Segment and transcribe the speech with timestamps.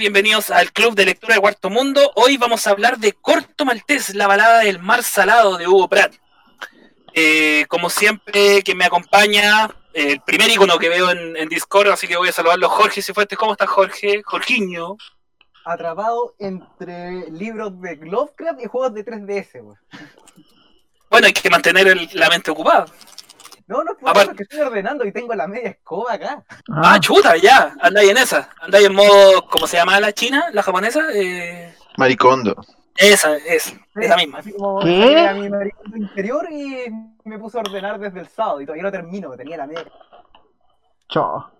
[0.00, 2.10] bienvenidos al Club de Lectura de Cuarto Mundo.
[2.14, 6.14] Hoy vamos a hablar de Corto Maltés, la balada del mar salado de Hugo Pratt.
[7.12, 12.16] Eh, como siempre, que me acompaña, el primer icono que veo en, Discord, así que
[12.16, 12.70] voy a saludarlo.
[12.70, 14.22] Jorge Cifuentes, ¿cómo estás, Jorge?
[14.24, 14.96] Jorginho.
[15.66, 19.76] Atrapado entre libros de Lovecraft y juegos de 3DS,
[21.10, 22.86] Bueno, hay que mantener la mente ocupada.
[23.70, 26.44] No, no, por eso que estoy ordenando y tengo la media escoba acá.
[26.72, 27.72] Ah, chuta, ya.
[27.80, 28.50] Andáis en esa.
[28.60, 30.46] Andáis en modo, ¿cómo se llama la china?
[30.52, 31.06] ¿La japonesa?
[31.14, 31.72] Eh...
[31.96, 32.56] Maricondo.
[32.96, 34.38] Esa, esa, esa misma.
[34.38, 35.16] Así como ¿Qué?
[35.16, 36.86] a mi maricondo interior y
[37.22, 39.86] me puse a ordenar desde el sábado y todavía no termino, que tenía la media.
[41.08, 41.52] Chao.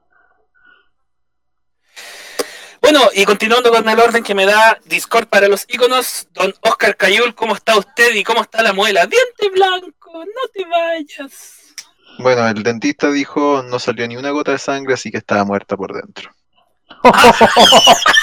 [2.82, 6.96] Bueno, y continuando con el orden que me da Discord para los iconos, don Oscar
[6.96, 9.06] Cayul, ¿cómo está usted y cómo está la muela?
[9.06, 11.59] Diente blanco, no te vayas.
[12.18, 15.76] Bueno, el dentista dijo no salió ni una gota de sangre, así que estaba muerta
[15.76, 16.30] por dentro.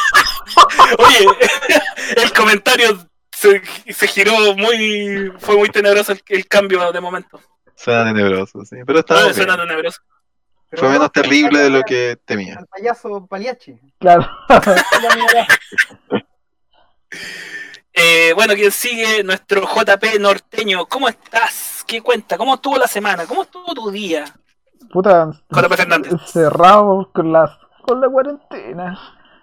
[1.00, 1.26] Oye,
[2.18, 2.98] el comentario
[3.32, 3.62] se,
[4.08, 5.32] giró muy.
[5.40, 7.42] Fue muy tenebroso el, cambio de momento.
[7.76, 8.78] Suena tenebroso, sí.
[8.86, 9.34] Pero estaba.
[9.34, 10.02] suena tenebroso.
[10.72, 12.58] Fue menos terrible de lo que temía.
[12.60, 13.80] El payaso Paliachi.
[14.00, 14.30] Claro.
[18.00, 20.86] eh, bueno, quien sigue, nuestro JP norteño.
[20.86, 21.84] ¿Cómo estás?
[21.88, 22.38] ¿Qué cuenta?
[22.38, 23.26] ¿Cómo estuvo la semana?
[23.26, 24.26] ¿Cómo estuvo tu día?
[24.92, 25.32] Puta,
[25.76, 26.14] Fernández.
[26.28, 29.00] cerrado con la, con la cuarentena.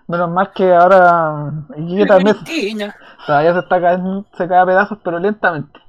[0.06, 4.66] Menos mal que ahora y también o sea, ya se está cayendo, se cae a
[4.66, 5.80] pedazos, pero lentamente.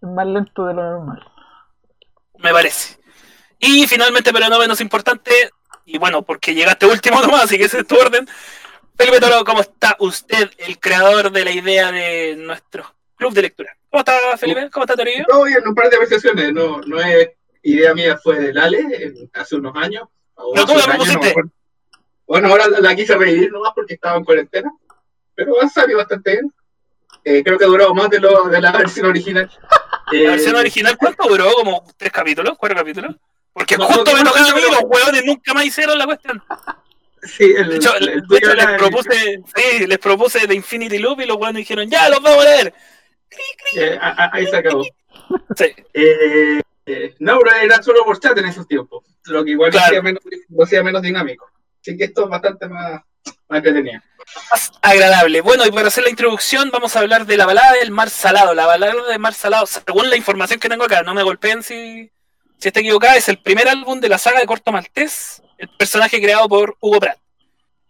[0.00, 1.24] Es más lento de lo normal.
[2.38, 3.00] Me parece.
[3.58, 5.32] Y finalmente, pero no menos importante,
[5.86, 8.28] y bueno, porque llegaste último nomás, así que ese es tu orden.
[8.96, 13.76] Felipe Toro, ¿cómo está usted, el creador de la idea de nuestro club de lectura?
[13.90, 14.70] ¿Cómo está, Felipe?
[14.70, 15.24] ¿Cómo está, Torillo?
[15.26, 16.52] Todo bien, un par de apreciaciones.
[16.52, 17.30] No, no es
[17.62, 20.08] idea mía, fue de Lale hace unos años.
[20.54, 21.34] ¿Pero tú la propusiste?
[22.26, 24.72] bueno, ahora la, quise revivir nomás porque estaba en cuarentena.
[25.34, 26.54] Pero ha salido bastante bien.
[27.24, 29.50] Eh, creo que ha durado más de, lo, de la versión original.
[30.12, 31.52] ¿La versión original cuánto duró?
[31.54, 32.54] ¿Como tres capítulos?
[32.58, 33.16] ¿Cuatro capítulos?
[33.52, 36.42] Porque justo me tocaba a mí, los huevones nunca más hicieron la cuestión.
[37.36, 41.60] Sí, el, de hecho, les, propuse, sí, les propuse de Infinity Loop y los huevones
[41.60, 42.74] dijeron, ya, los vamos a leer.
[43.76, 44.84] Eh, ahí se acabó.
[45.56, 45.66] Sí.
[45.94, 49.78] Eh, eh, no, era solo por chat en esos tiempos, lo que igual lo,
[50.64, 51.50] hacía menos, dinámico.
[51.80, 53.00] Así que esto es bastante más,
[53.48, 54.02] más entretenido.
[54.50, 55.40] Más agradable.
[55.40, 58.52] Bueno, y para hacer la introducción, vamos a hablar de la balada del Mar Salado.
[58.54, 62.10] La balada del Mar Salado, según la información que tengo acá, no me golpeen si,
[62.58, 66.20] si está equivocada, es el primer álbum de la saga de Corto Maltés, el personaje
[66.20, 67.18] creado por Hugo Pratt.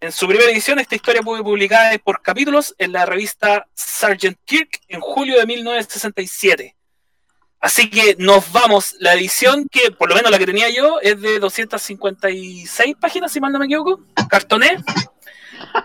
[0.00, 4.36] En su primera edición, esta historia fue publicada por capítulos en la revista Sgt.
[4.44, 6.76] Kirk en julio de 1967.
[7.60, 8.96] Así que nos vamos.
[8.98, 13.40] La edición, que por lo menos la que tenía yo, es de 256 páginas, si
[13.40, 14.00] mal no me equivoco.
[14.28, 14.76] Cartoné.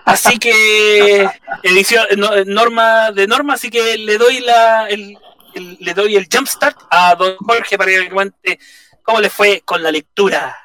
[0.03, 1.29] Así que
[1.63, 2.05] edición
[2.47, 4.89] norma de norma, así que le doy la
[5.55, 8.59] le doy el jumpstart a don Jorge para que cuente
[9.01, 10.57] cómo le fue con la lectura.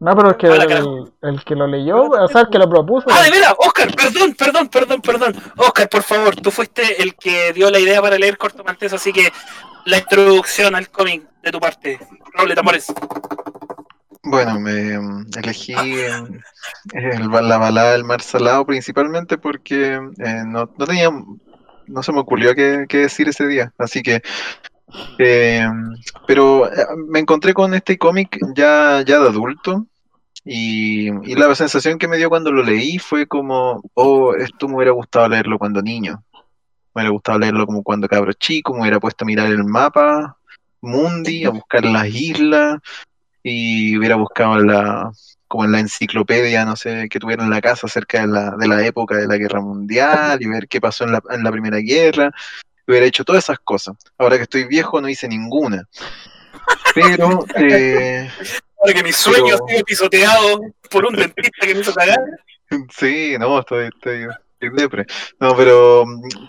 [0.00, 3.06] No, pero es que el, que lo leyó, o sea, el que lo propuso.
[3.10, 5.36] Ah, de veras, Oscar, perdón, perdón, perdón, perdón.
[5.56, 9.12] Oscar, por favor, tú fuiste el que dio la idea para leer Corto Maltés, así
[9.12, 9.32] que
[9.86, 11.98] la introducción al cómic de tu parte.
[12.34, 12.92] Roble Tamores.
[14.22, 20.86] Bueno, me mm, elegí mm, la balada del mar salado principalmente porque eh, no, no,
[20.86, 21.10] tenía,
[21.86, 24.22] no se me ocurrió qué, qué decir ese día, así que
[25.18, 25.66] eh,
[26.26, 29.86] pero eh, me encontré con este cómic ya, ya de adulto
[30.44, 34.92] y, la sensación que me dio cuando lo leí fue como, oh, esto me hubiera
[34.92, 36.24] gustado leerlo cuando niño.
[36.94, 40.38] Me hubiera gustado leerlo como cuando cabro chico, me hubiera puesto a mirar el mapa
[40.80, 42.78] mundi, a buscar las islas
[43.42, 45.10] y hubiera buscado la,
[45.48, 48.68] como en la enciclopedia, no sé, que tuviera en la casa acerca de la, de
[48.68, 51.78] la época de la guerra mundial y ver qué pasó en la, en la primera
[51.78, 52.32] guerra
[52.88, 53.96] hubiera hecho todas esas cosas.
[54.16, 55.88] Ahora que estoy viejo no hice ninguna.
[56.94, 57.44] Pero...
[57.56, 58.28] Eh,
[58.80, 62.18] Ahora que mi sueño ha sido pisoteado por un dentista que me hizo cagar.
[62.94, 64.26] Sí, no, estoy, estoy,
[64.60, 65.06] depre.
[65.40, 66.04] No, pero,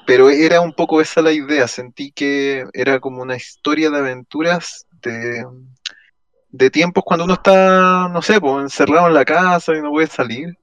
[0.06, 1.66] pero era un poco esa la idea.
[1.66, 5.46] Sentí que era como una historia de aventuras de,
[6.50, 10.08] de tiempos cuando uno está, no sé, pues, encerrado en la casa y no puede
[10.08, 10.58] salir.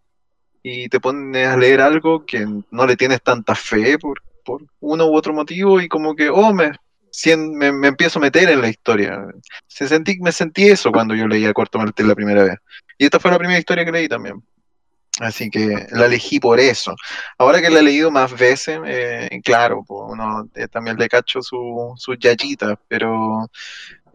[0.63, 5.07] Y te pones a leer algo que no le tienes tanta fe por, por uno
[5.07, 6.73] u otro motivo y como que, oh, me,
[7.73, 9.27] me, empiezo a meter en la historia.
[9.67, 12.57] Se sentí, me sentí eso cuando yo leía Corto Martel la primera vez.
[12.97, 14.43] Y esta fue la primera historia que leí también.
[15.21, 16.95] Así que la elegí por eso.
[17.39, 21.41] Ahora que la he leído más veces, eh, claro, pues uno eh, también le cacho
[21.43, 23.49] sus su yayitas, pero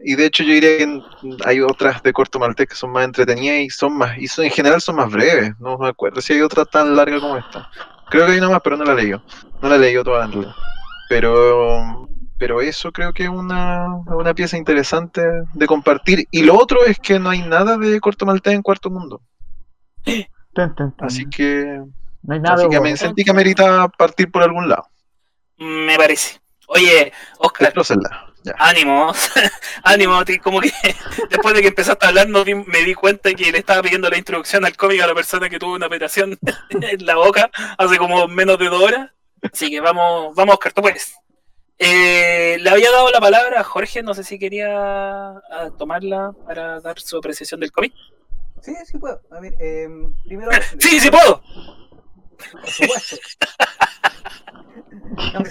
[0.04, 1.00] y de hecho yo diría que
[1.44, 4.50] hay otras de corto maltés que son más entretenidas y son más, y son, en
[4.50, 7.70] general son más breves, no me acuerdo si hay otra tan larga como esta.
[8.12, 10.46] Creo que hay una más, pero no la leí no la leí toda en
[11.08, 12.06] Pero,
[12.38, 15.22] pero eso creo que es una, una pieza interesante
[15.54, 16.28] de compartir.
[16.30, 19.22] Y lo otro es que no hay nada de corto maltés en Cuarto Mundo.
[20.98, 21.80] Así que,
[22.22, 24.86] no hay nada así que me sentí que amerita partir por algún lado.
[25.56, 26.38] Me parece.
[26.66, 27.72] Oye, Oscar.
[28.58, 29.12] Ánimo,
[29.84, 30.72] ánimo, como que
[31.30, 34.64] después de que empezaste a hablar me di cuenta que le estaba pidiendo la introducción
[34.64, 36.38] al cómic a la persona que tuvo una operación
[36.70, 39.10] en la boca hace como menos de dos horas.
[39.52, 41.14] Así que vamos, vamos Oscar, tú puedes.
[41.78, 45.34] Eh, le había dado la palabra a Jorge, no sé si quería
[45.78, 47.92] tomarla para dar su apreciación del cómic.
[48.60, 49.20] Sí, sí puedo.
[49.32, 49.88] A ver, eh,
[50.24, 50.50] primero.
[50.78, 51.42] sí, sí puedo.
[52.52, 53.16] Por supuesto.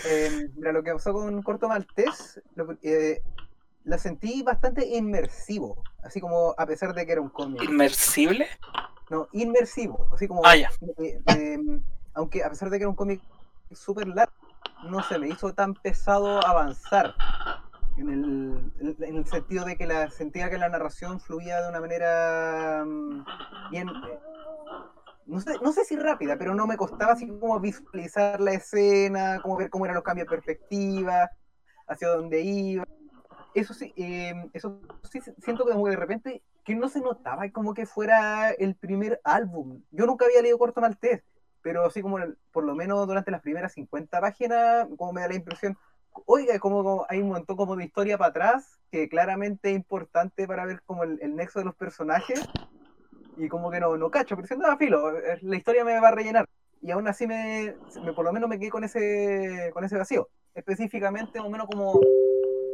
[0.06, 2.42] Eh, mira, lo que pasó con Corto Maltés,
[2.84, 3.22] eh,
[3.84, 7.64] la sentí bastante inmersivo, así como a pesar de que era un cómic.
[7.64, 8.48] ¿Inmersible?
[9.10, 10.42] No, inmersivo, así como...
[10.46, 10.70] Ah, ya.
[11.08, 11.60] Eh,
[12.14, 13.22] aunque a pesar de que era un cómic
[13.72, 14.34] súper largo,
[14.84, 17.16] no se me hizo tan pesado avanzar.
[17.98, 21.82] En el, en el, sentido de que la sentía que la narración fluía de una
[21.82, 23.26] manera mm,
[23.70, 23.90] bien
[25.32, 29.40] no sé, no sé si rápida, pero no me costaba así como visualizar la escena,
[29.42, 31.30] como ver cómo eran los cambios de perspectiva,
[31.88, 32.86] hacia dónde iba.
[33.54, 37.86] Eso sí, em, eso sí siento que de repente que no se notaba como que
[37.86, 39.82] fuera el primer álbum.
[39.92, 41.24] Yo nunca había leído Corto Maltés,
[41.62, 42.18] pero así como
[42.52, 45.78] por lo menos durante las primeras 50 páginas, como me da la impresión,
[46.26, 50.66] oiga, como, hay un montón como de historia para atrás, que claramente es importante para
[50.66, 52.42] ver como el, el nexo de los personajes,
[53.42, 56.16] y como que no, no cacho, pero diciendo, ah, filo, la historia me va a
[56.16, 56.48] rellenar.
[56.80, 57.76] Y aún así me,
[58.16, 60.30] por lo menos me quedé con ese, con ese vacío.
[60.54, 62.00] Específicamente, más o menos como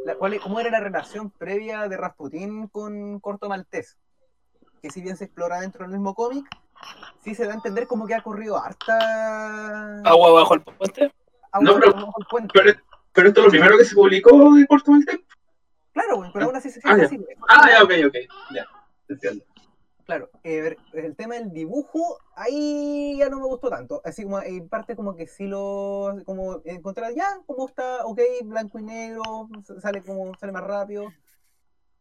[0.04, 3.96] la, cuál, cómo era la relación previa de Rasputín con Corto Maltés.
[4.82, 6.46] Que si bien se explora dentro del mismo cómic,
[7.24, 10.02] sí se da a entender como que ha corrido harta...
[10.04, 11.12] ¿Agua bajo el puente?
[11.62, 12.52] no, pero, bajo el puente.
[13.14, 15.20] Pero, esto es lo primero que se publicó de Corto Maltés.
[15.94, 17.26] Claro, pero aún así se siente ah, así.
[17.48, 18.16] Ah, ya, ok, ok.
[18.54, 18.66] Ya,
[19.08, 19.44] entiendo.
[20.08, 24.00] Claro, eh, el tema del dibujo, ahí ya no me gustó tanto.
[24.06, 28.78] Así como en parte como que sí lo como encontrar ya, como está, ok, blanco
[28.78, 29.50] y negro,
[29.82, 31.12] sale como sale más rápido.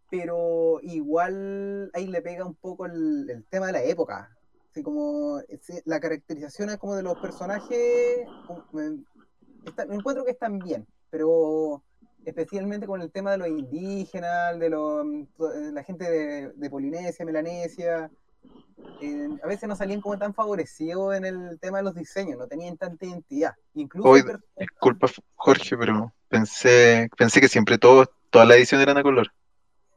[0.09, 4.33] Pero igual ahí le pega un poco el, tema de la época.
[4.71, 5.41] Así como
[5.83, 8.25] la caracterización como de los personajes,
[8.71, 11.83] me encuentro que están bien, pero
[12.27, 18.11] especialmente con el tema de los indígenas, de, la gente de, Polinesia, Melanesia.
[19.43, 22.75] a veces no salían como tan favorecidos en el tema de los diseños, no tenían
[22.75, 23.53] tanta identidad.
[23.75, 24.13] Incluso
[24.57, 29.31] disculpa, Jorge, pero pensé, pensé que siempre todo, toda la edición eran a color.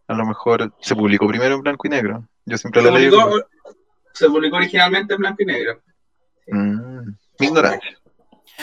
[0.07, 2.29] A lo mejor se publicó primero en blanco y negro.
[2.47, 3.11] Yo siempre la leí.
[4.13, 5.81] Se publicó originalmente en blanco y negro.
[6.47, 7.11] Mm,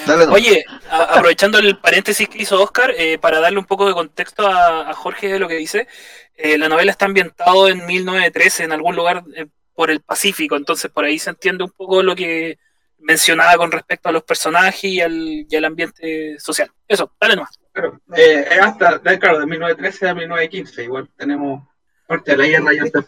[0.05, 0.33] mi ignorancia.
[0.33, 4.93] Oye, aprovechando el paréntesis que hizo Oscar, eh, para darle un poco de contexto a,
[4.93, 5.87] Jorge de lo que dice,
[6.35, 10.89] eh, la novela está ambientada en 1913, en algún lugar eh, por el Pacífico, entonces
[10.91, 12.57] por ahí se entiende un poco lo que
[12.99, 16.71] mencionaba con respecto a los personajes y al, ambiente social.
[16.87, 17.59] Eso, dale nomás.
[17.71, 21.63] Claro, es hasta, claro, de 1913 a 1915, igual tenemos
[22.07, 23.03] parte de la guerra y hasta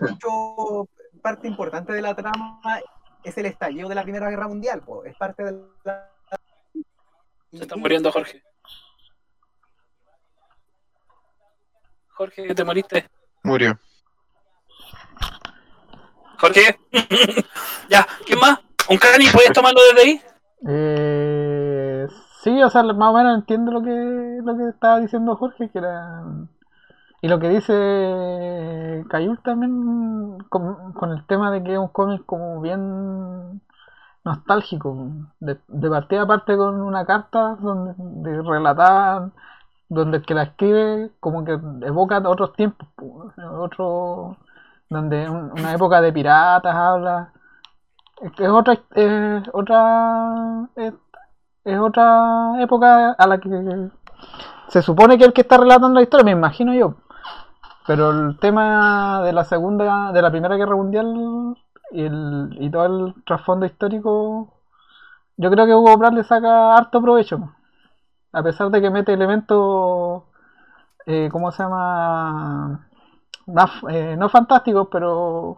[1.21, 2.61] Parte importante de la trama
[3.23, 6.09] es el estallido de la Primera Guerra Mundial, es parte de la
[7.57, 8.43] se está muriendo Jorge.
[12.09, 13.09] Jorge, ¿te moriste?
[13.43, 13.79] Murió.
[16.37, 16.79] Jorge.
[17.89, 18.59] ya, ¿quién más?
[18.89, 19.25] ¿Un cani?
[19.31, 20.21] ¿Puedes tomarlo desde ahí?
[20.67, 22.07] Eh,
[22.43, 25.79] sí, o sea, más o menos entiendo lo que, lo que estaba diciendo Jorge, que
[25.79, 26.23] era...
[27.21, 32.25] Y lo que dice Cayul también con, con el tema de que es un cómic
[32.25, 33.61] como bien
[34.23, 34.95] nostálgico.
[35.39, 39.33] De, de partida aparte con una carta donde relataban,
[39.89, 42.87] donde el que la escribe como que evoca otros tiempos,
[43.59, 44.37] otro,
[44.89, 47.33] donde una época de piratas habla.
[48.37, 53.89] Es otra, es otra, es, otra época a la que
[54.67, 56.95] se supone que el que está relatando la historia, me imagino yo.
[57.87, 61.55] Pero el tema de la segunda, de la primera guerra mundial
[61.91, 64.53] y, el, y todo el trasfondo histórico,
[65.37, 67.53] yo creo que Hugo Pratt le saca harto provecho.
[68.31, 70.23] A pesar de que mete elementos,
[71.05, 72.87] eh, ¿cómo se llama?
[73.89, 75.57] Eh, no fantásticos, pero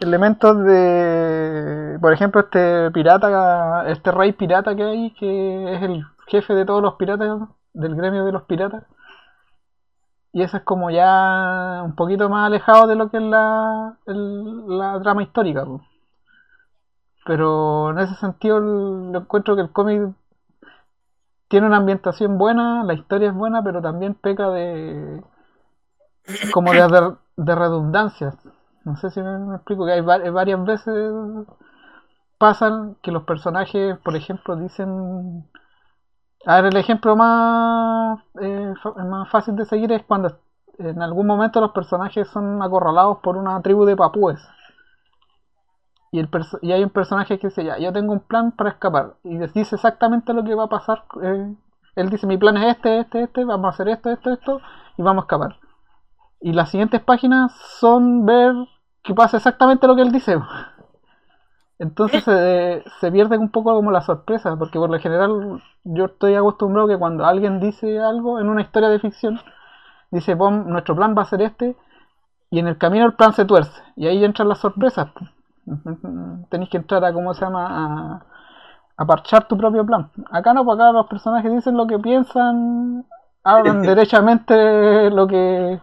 [0.00, 6.54] elementos de, por ejemplo, este pirata, este rey pirata que hay, que es el jefe
[6.54, 7.40] de todos los piratas,
[7.72, 8.84] del gremio de los piratas.
[10.32, 15.00] Y eso es como ya un poquito más alejado de lo que es la, la
[15.00, 15.66] trama histórica.
[17.24, 20.14] Pero en ese sentido lo encuentro que el cómic
[21.48, 25.22] tiene una ambientación buena, la historia es buena, pero también peca de
[26.52, 28.36] como de, de, redundancias.
[28.84, 31.12] No sé si me, explico, que hay varias veces
[32.38, 35.48] pasan que los personajes, por ejemplo, dicen...
[36.46, 40.38] A ver, el ejemplo más, eh, más fácil de seguir es cuando
[40.78, 44.40] en algún momento los personajes son acorralados por una tribu de papúes.
[46.10, 46.30] Y, el
[46.62, 49.16] y hay un personaje que dice, ya, yo tengo un plan para escapar.
[49.24, 51.04] Y dice exactamente lo que va a pasar.
[51.22, 51.54] Eh,
[51.96, 54.60] él dice, mi plan es este, este, este, vamos a hacer esto, esto, esto,
[54.96, 55.56] y vamos a escapar.
[56.40, 58.54] Y las siguientes páginas son ver
[59.02, 60.38] que pasa exactamente lo que él dice.
[61.78, 66.34] Entonces se, se pierde un poco como la sorpresa, porque por lo general yo estoy
[66.34, 69.40] acostumbrado que cuando alguien dice algo en una historia de ficción,
[70.10, 71.76] dice, nuestro plan va a ser este,
[72.50, 75.08] y en el camino el plan se tuerce, y ahí entran las sorpresas.
[76.50, 78.22] Tenéis que entrar a, ¿cómo se llama?,
[78.96, 80.10] a, parchar tu propio plan.
[80.32, 83.06] Acá no, porque acá los personajes dicen lo que piensan,
[83.44, 85.80] hablan derechamente lo que,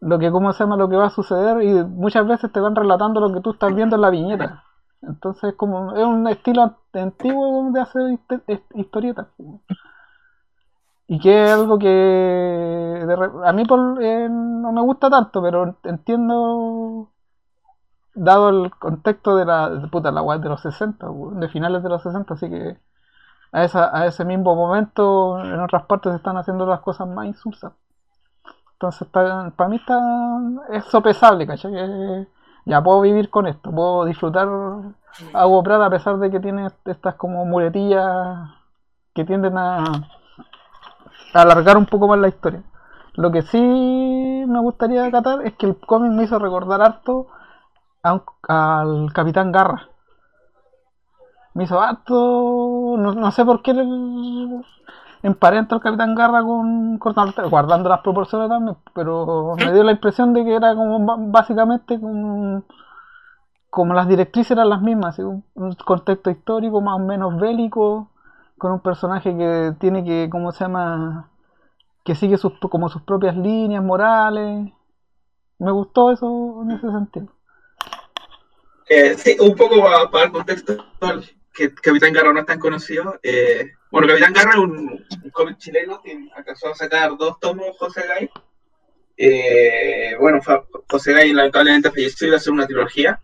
[0.00, 2.74] lo que, ¿cómo se llama?, lo que va a suceder, y muchas veces te van
[2.74, 4.64] relatando lo que tú estás viendo en la viñeta.
[5.02, 8.18] Entonces, como es un estilo antiguo de hacer
[8.74, 9.28] historietas.
[11.06, 13.06] Y que es algo que
[13.44, 13.62] a mí
[14.02, 17.10] eh, no me gusta tanto, pero entiendo,
[18.14, 22.02] dado el contexto de la, puta, la web de los 60, de finales de los
[22.02, 22.76] 60, así que
[23.52, 27.26] a, esa, a ese mismo momento en otras partes se están haciendo las cosas más
[27.26, 27.72] insulsas.
[28.74, 29.98] Entonces, para mí está,
[30.70, 32.28] es sopesable, ¿cachai?
[32.68, 34.46] Ya puedo vivir con esto, puedo disfrutar
[35.32, 38.50] Agua Prada a pesar de que tiene estas como muletillas
[39.14, 39.84] que tienden a,
[41.32, 42.62] alargar un poco más la historia.
[43.14, 47.28] Lo que sí me gustaría acatar es que el cómic me hizo recordar harto
[48.02, 49.88] al Capitán Garra.
[51.54, 53.72] Me hizo harto, no, sé por qué
[55.22, 60.44] emparento al Capitán Garra con guardando las proporciones también, pero me dio la impresión de
[60.44, 62.64] que era como básicamente como,
[63.70, 65.44] como las directrices eran las mismas, un,
[65.84, 68.10] contexto histórico más o menos bélico,
[68.56, 71.28] con un personaje que tiene que, ¿cómo se llama?
[72.08, 74.72] que sigue sus, como sus propias líneas morales.
[75.58, 77.28] Me gustó eso en ese sentido.
[78.88, 79.76] Eh, sí, un poco
[80.10, 80.86] para, el contexto
[81.52, 83.20] que Capitán Garra no es tan conocido.
[83.22, 88.02] Eh, bueno, Capitán Garra es un, cómic chileno que alcanzó a sacar dos tomos José
[88.06, 88.30] Gay.
[89.16, 90.40] Eh, bueno,
[90.88, 93.20] José Gay lamentablemente falleció y iba a hacer una trilogía.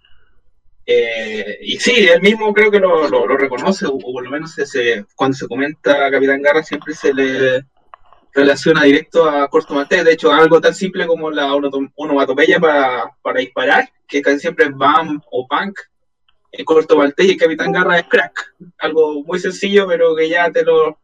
[0.86, 5.06] Eh, y sí, él mismo creo que lo, lo, reconoce, o, por lo menos ese,
[5.14, 7.64] cuando se comenta a Capitán Garra siempre se le
[8.32, 10.04] relaciona directo a Corto Maltés.
[10.04, 14.74] De hecho, algo tan simple como la onomatopeya para, para disparar, que casi siempre es
[14.74, 15.78] BAM o PUNK,
[16.56, 18.54] el Corto Maltés y el Capitán Garra es Crack.
[18.78, 20.98] Algo muy sencillo, pero que ya te lo,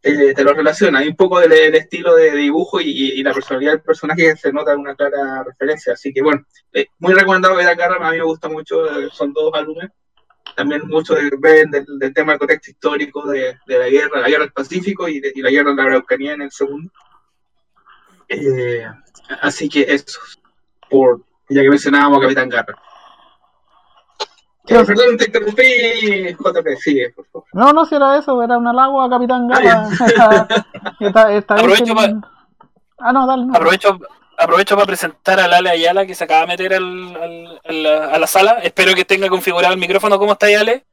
[0.00, 0.98] te, lo relaciona.
[0.98, 4.96] Hay un poco del, estilo de dibujo y, la personalidad del personaje se nota una
[4.96, 5.92] clara referencia.
[5.92, 9.32] Así que bueno, eh, muy recomendado ver Garra, a mí me gusta mucho, eh, son
[9.32, 9.90] dos álbumes.
[10.56, 15.08] También mucho del, del, tema del contexto histórico de, la guerra, la guerra del Pacífico
[15.08, 16.90] y, la guerra de la Araucanía en el segundo.
[18.28, 18.84] Eh,
[19.40, 20.20] así que eso,
[20.90, 22.76] por, ya que mencionábamos Capitán Garra.
[24.66, 27.48] Perdón, te interrumpí, JP, sigue, por favor.
[27.52, 29.88] No, no, si era eso, era un halago a Capitán Garra.
[31.48, 32.14] Aprovecho para...
[32.98, 33.46] Ah, no, dale.
[33.52, 33.98] Aprovecho,
[34.38, 37.60] aprovecho para presentar a Lale Ayala que se acaba de meter al,
[38.12, 38.60] a la sala.
[38.62, 40.18] Espero que tenga configurado el micrófono.
[40.18, 40.84] ¿Cómo está Ayale?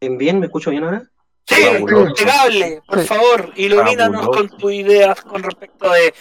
[0.00, 1.04] Bien, bien, ¿me escucho bien ahora?
[1.46, 2.82] Sí, impecable.
[2.86, 6.14] Por favor, ilumínanos con tus ideas con respecto de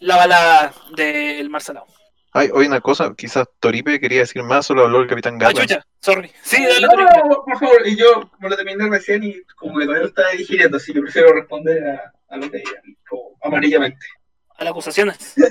[0.00, 1.86] la balada del Marcelao.
[2.34, 5.54] Ay, oye, una cosa, quizás Toripe quería decir más, solo habló el Capitán Garra.
[5.56, 6.30] Ah, chucha, sorry.
[6.42, 10.02] Sí, dale, no, por favor, y yo, como lo terminé recién y como que todavía
[10.02, 12.82] lo estaba digiriendo, así que prefiero responder a, a lo que digan,
[13.42, 14.04] amarillamente
[14.56, 15.34] a las acusaciones.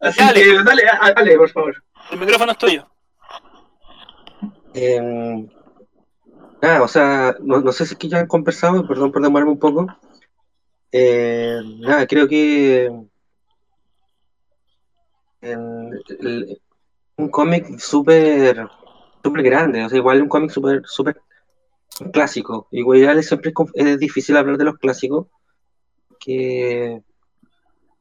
[0.00, 0.42] Así dale.
[0.42, 0.82] que dale,
[1.14, 1.82] dale, por favor.
[2.12, 2.88] El micrófono es tuyo.
[4.74, 5.46] Eh,
[6.62, 9.52] nada, o sea, no, no, sé si es que ya han conversado, perdón por demorarme
[9.52, 9.88] un poco.
[10.92, 12.88] Eh, nada, creo que
[15.42, 18.66] un cómic súper
[19.22, 21.20] grande, o sea, igual un cómic súper súper
[22.12, 22.68] clásico.
[22.70, 25.26] Igual siempre es difícil hablar de los clásicos
[26.18, 27.02] que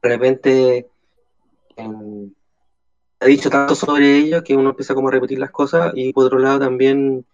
[0.01, 0.87] de repente
[1.75, 2.31] em,
[3.19, 6.25] ha dicho tanto sobre ello que uno empieza como a repetir las cosas y por
[6.25, 7.25] otro lado también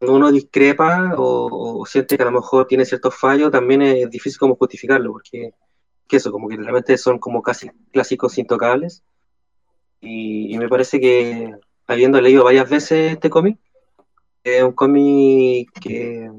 [0.00, 4.56] uno discrepa o, siente que a lo mejor tiene ciertos fallos, también es difícil como
[4.56, 5.54] justificarlo, porque
[6.06, 9.02] que eso, como que realmente son como casi clásicos intocables.
[10.00, 11.54] Y, me parece que,
[11.86, 13.58] habiendo leído varias veces este cómic,
[14.44, 16.30] es un cómic que...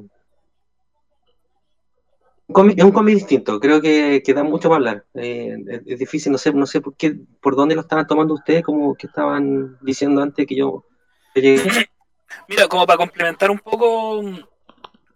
[2.48, 5.06] es un cómic distinto, creo que, que da mucho para hablar.
[5.16, 8.64] Eh, es, difícil, no sé, no sé por qué, por dónde lo estaban tomando ustedes,
[8.64, 10.86] como que estaban diciendo antes que yo
[11.36, 11.62] llegué.
[12.48, 14.22] Mira, como para complementar un poco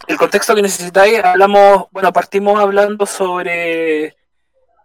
[0.08, 4.16] el contexto que necesitáis, hablamos, bueno, partimos hablando sobre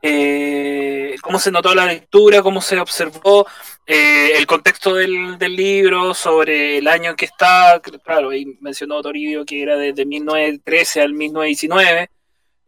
[0.09, 3.47] eh, cómo se notó la lectura, cómo se observó
[3.87, 9.45] eh, el contexto del, libro, sobre el año en que está, claro, ahí mencionó Toribio
[9.45, 12.11] que era desde 1913 al 1919,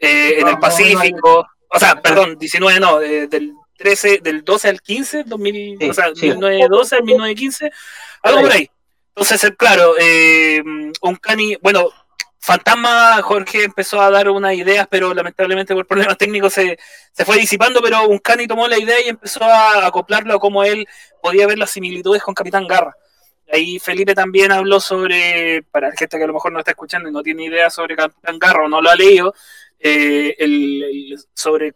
[0.00, 5.24] eh, en el Pacífico, o sea, perdón, 19 no, del 13, del 12 al 15,
[5.24, 7.70] 2000, o sea, 1912 al 1915,
[8.22, 8.70] algo por ahí.
[9.14, 11.88] Entonces, claro, eh, un cani, bueno,
[12.40, 16.78] Fantasma Jorge empezó a dar unas ideas, pero lamentablemente por problemas técnicos se,
[17.24, 20.86] fue disipando, pero un cani tomó la idea y empezó a acoplarlo a cómo él
[21.20, 22.96] podía ver las similitudes con Capitán Garra.
[23.52, 27.08] Ahí Felipe también habló sobre, para la gente que a lo mejor no está escuchando
[27.08, 29.34] y no tiene idea sobre Capitán Garra o no lo ha leído,
[29.80, 30.36] eh,
[31.34, 31.74] sobre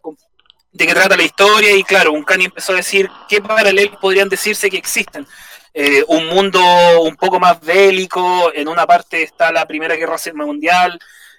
[0.72, 4.28] de qué trata la historia y claro, un cani empezó a decir qué paralelos podrían
[4.28, 5.26] decirse que existen.
[5.74, 6.60] Eh, un mundo
[7.02, 10.98] un poco más bélico, en una parte está la Primera Guerra Mundial,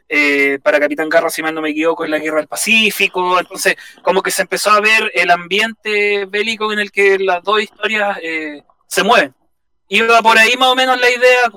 [0.09, 3.75] eh, para Capitán Garra, si mal no me equivoco, es la Guerra del Pacífico, entonces
[4.01, 8.17] como que se empezó a ver el ambiente bélico en el que las dos historias
[8.23, 9.33] eh, se mueven.
[9.87, 11.51] Iba por ahí más o menos la idea,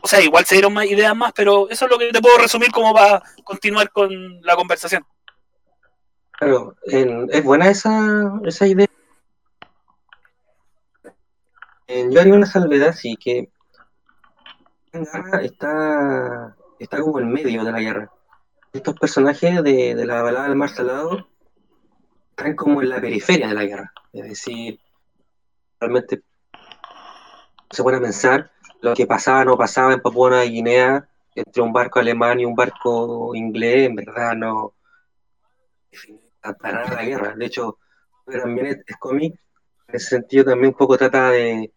[0.00, 2.38] o sea, igual se dieron más ideas más, pero eso es lo que te puedo
[2.38, 5.04] resumir como va a continuar con la conversación.
[6.32, 8.88] Claro, es buena esa, esa idea
[11.88, 13.50] yo haría una salvedad, sí, que
[15.42, 18.10] está, está como en medio de la guerra.
[18.72, 21.28] Estos personajes de, la balada del mar salado
[22.30, 23.92] están como en la periferia de la guerra.
[24.12, 24.80] Es decir,
[25.78, 26.22] realmente
[27.70, 31.72] se puede pensar lo que pasaba o no pasaba en Papua Nueva Guinea entre un
[31.72, 34.74] barco alemán y un barco inglés, en verdad no
[36.60, 37.34] para la guerra.
[37.34, 37.78] De hecho,
[38.26, 39.34] también es cómic
[39.88, 41.72] en ese sentido también un poco trata de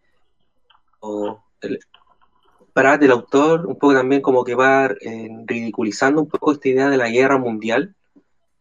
[2.74, 6.90] para del autor, un poco también como que va eh, ridiculizando un poco esta idea
[6.90, 7.96] de la guerra mundial,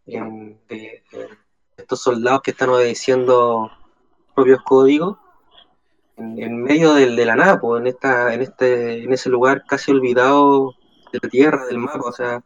[0.06, 1.02] de,
[1.76, 3.70] estos soldados que están obedeciendo
[4.34, 5.18] propios códigos
[6.16, 10.74] en, medio de la nada, en, esta, en, este, en ese lugar casi olvidado
[11.12, 12.42] de la tierra, del mapa, o sea,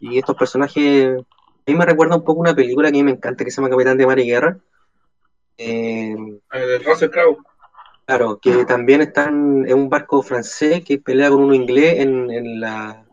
[0.00, 3.12] y estos personajes, a mí me recuerda un poco una película que a mí me
[3.12, 4.58] encanta que se llama Capitán de Mar y Guerra.
[5.56, 6.14] Eh,
[6.52, 7.38] de Russell Crowe.
[8.08, 13.04] Claro, que también están en un barco francés que pelea con uno inglés en, la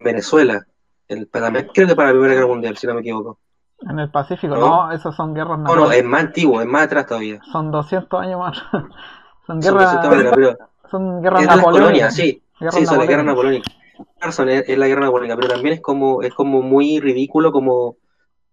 [0.00, 0.66] Venezuela.
[1.06, 3.38] El, creo que para la Primera Guerra Mundial, si no me equivoco.
[3.80, 7.06] En el Pacífico, no, esos son guerras No, no, es más antiguo, es más atrás
[7.06, 7.38] todavía.
[7.52, 8.58] Son 200 años más.
[9.46, 10.00] son guerras.
[10.90, 12.14] Son, guerras napoleónicas.
[12.14, 12.42] sí.
[12.70, 13.72] sí, son las guerras napoleónicas.
[14.20, 17.98] Es, la guerra napoleónica, pero también es como, es como muy ridículo como,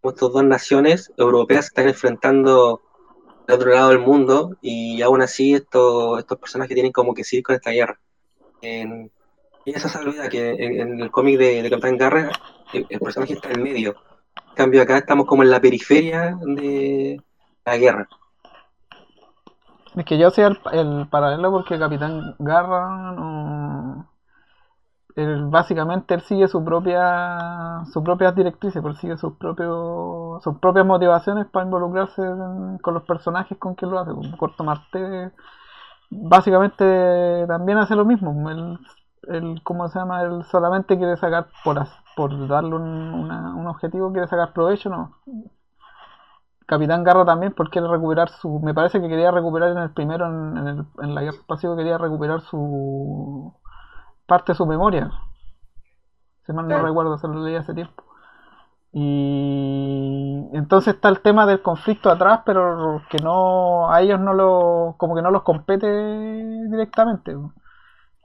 [0.02, 2.82] como estas dos naciones europeas están enfrentando
[3.48, 7.44] del otro lado del mundo y aún así estos, estos personajes tienen como que seguir
[7.44, 8.00] con esta guerra.
[8.62, 12.32] y esa salvedad que en, el cómic de, de, Capitán Garra
[12.74, 13.96] el, personaje está en medio.
[14.50, 17.22] En cambio acá estamos como en la periferia de
[17.66, 18.08] la guerra.
[19.96, 24.15] Es que yo hacía el, el paralelo porque Capitán Garra no
[25.16, 31.48] básicamente él sigue su propia sus propias directrices, él sigue sus propios sus propias motivaciones
[31.48, 32.22] para involucrarse
[32.82, 34.12] con los personajes con quien lo hace.
[34.38, 35.32] Corto Marte
[36.10, 38.50] básicamente también hace lo mismo.
[38.50, 38.80] Él,
[39.30, 40.22] él ¿cómo se llama?
[40.24, 45.16] Él solamente quiere sacar por por darle un, un objetivo, quiere sacar provecho, no.
[46.66, 48.60] Capitán Garra también porque quiere recuperar su.
[48.60, 51.98] Me parece que quería recuperar en el primero, en, el, en la guerra espacial, quería
[51.98, 53.54] recuperar su
[54.26, 55.12] parte de su memoria.
[56.46, 58.04] Si mal no recuerdo, se lo leí hace tiempo.
[58.98, 64.96] Y entonces está el tema del conflicto atrás, pero que no a ellos no lo
[64.98, 65.88] como que no los compete
[66.70, 67.36] directamente.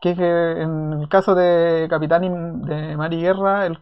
[0.01, 2.29] Que, que en el caso de Capitán y
[2.69, 3.81] de Mari Guerra, el,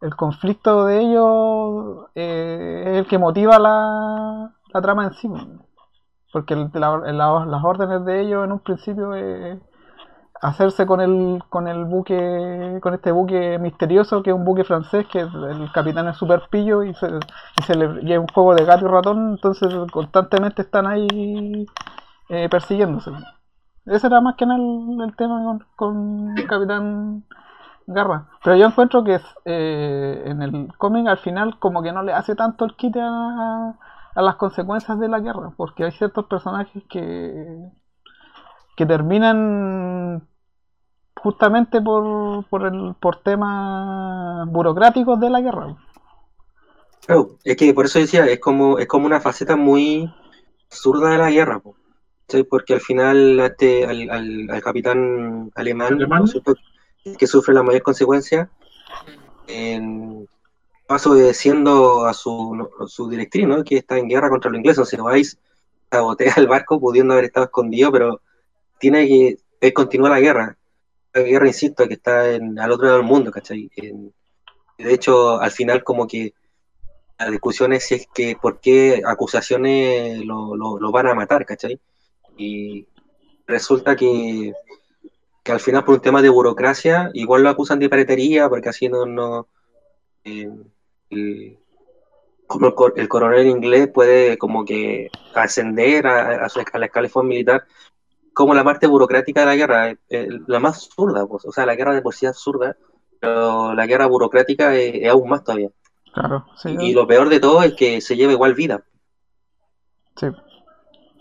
[0.00, 5.28] el, conflicto de ellos eh, es el que motiva la, la trama en sí.
[6.32, 9.60] Porque las órdenes de ellos en un principio es
[10.42, 15.06] hacerse con el con el buque con este buque misterioso que es un buque francés
[15.06, 18.84] que el capitán es super pillo y se, y le lleva un juego de gato
[18.84, 21.64] y ratón entonces constantemente están ahí
[22.28, 23.12] eh, persiguiéndose
[23.86, 27.24] Ese era más que nada el, tema con, con, Capitán
[27.86, 28.28] Garra.
[28.42, 32.34] Pero yo encuentro que eh, en el cómic al final como que no le hace
[32.34, 33.74] tanto el quite a,
[34.14, 37.70] a las consecuencias de la guerra, porque hay ciertos personajes que,
[38.76, 40.28] que terminan
[41.22, 45.76] justamente por, por, el, por temas burocráticos de la guerra.
[47.44, 50.12] es que por eso decía, es como, es como una faceta muy
[50.66, 51.62] absurda de la guerra,
[52.48, 55.98] porque al final este, al, al, capitán alemán,
[57.18, 58.50] que sufre la mayor consecuencia,
[59.46, 60.28] en,
[60.86, 63.62] paso obedeciendo a su, su directriz, ¿no?
[63.64, 65.38] que está en guerra contra los ingleses, si vais,
[65.90, 68.20] sabotea el barco pudiendo haber estado escondido, pero
[68.78, 70.56] tiene que él continúa la guerra.
[71.14, 73.70] Guerra, insisto, que está en, al otro lado del mundo, ¿cachai?
[74.78, 76.34] de hecho, al final como que
[77.18, 81.78] la discusión es si es que por qué acusaciones lo, lo, van a matar, ¿cachai?
[82.36, 82.86] Y
[83.46, 84.52] resulta que,
[85.42, 88.88] que, al final por un tema de burocracia, igual lo acusan de paretería, porque así
[88.88, 89.06] no...
[89.06, 89.48] no
[90.24, 90.50] eh,
[91.10, 91.58] el,
[92.46, 97.64] como el, coronel inglés puede como que ascender a, a, la escala militar
[98.34, 99.96] como la parte burocrática de la guerra,
[100.46, 101.44] la más zurda, pues.
[101.44, 102.76] o sea, la guerra de por sí es absurda,
[103.20, 105.70] pero la guerra burocrática es, aún más todavía.
[106.12, 108.84] Claro, y, lo peor de todo es que se lleva igual vida.
[110.16, 110.26] Sí.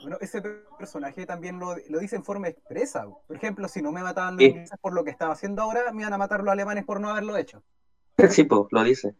[0.02, 0.42] Bueno, ese
[0.78, 3.06] personaje también lo, dice en forma expresa.
[3.28, 6.02] Por ejemplo, si no me mataban los ingleses por lo que estaba haciendo ahora, me
[6.02, 7.62] iban a matar los alemanes por no haberlo hecho.
[8.30, 9.16] Sí, pues, lo dice.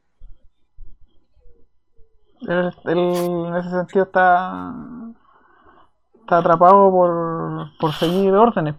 [2.42, 4.74] Él, en ese sentido está
[6.22, 8.76] está atrapado por, por seguir órdenes.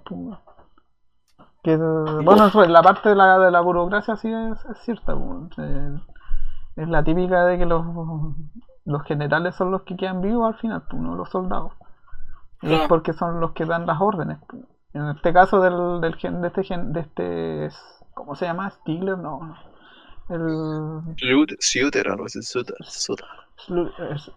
[1.62, 5.14] Que, bueno, la parte de la, de la burocracia sí es, cierta.
[6.76, 7.84] es la típica de que los,
[8.84, 11.72] los generales son los que quedan vivos al final, no los soldados.
[12.62, 14.38] Y es porque son los que dan las órdenes.
[14.94, 17.70] En este caso del, del de este de este
[18.14, 18.70] ¿cómo se llama?
[18.70, 19.56] Stigler, no.
[20.28, 21.16] El
[21.60, 22.40] Sluter, algo así,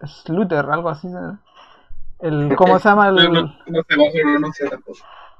[0.06, 1.08] Sluter, algo así
[2.19, 3.51] el cómo se llama el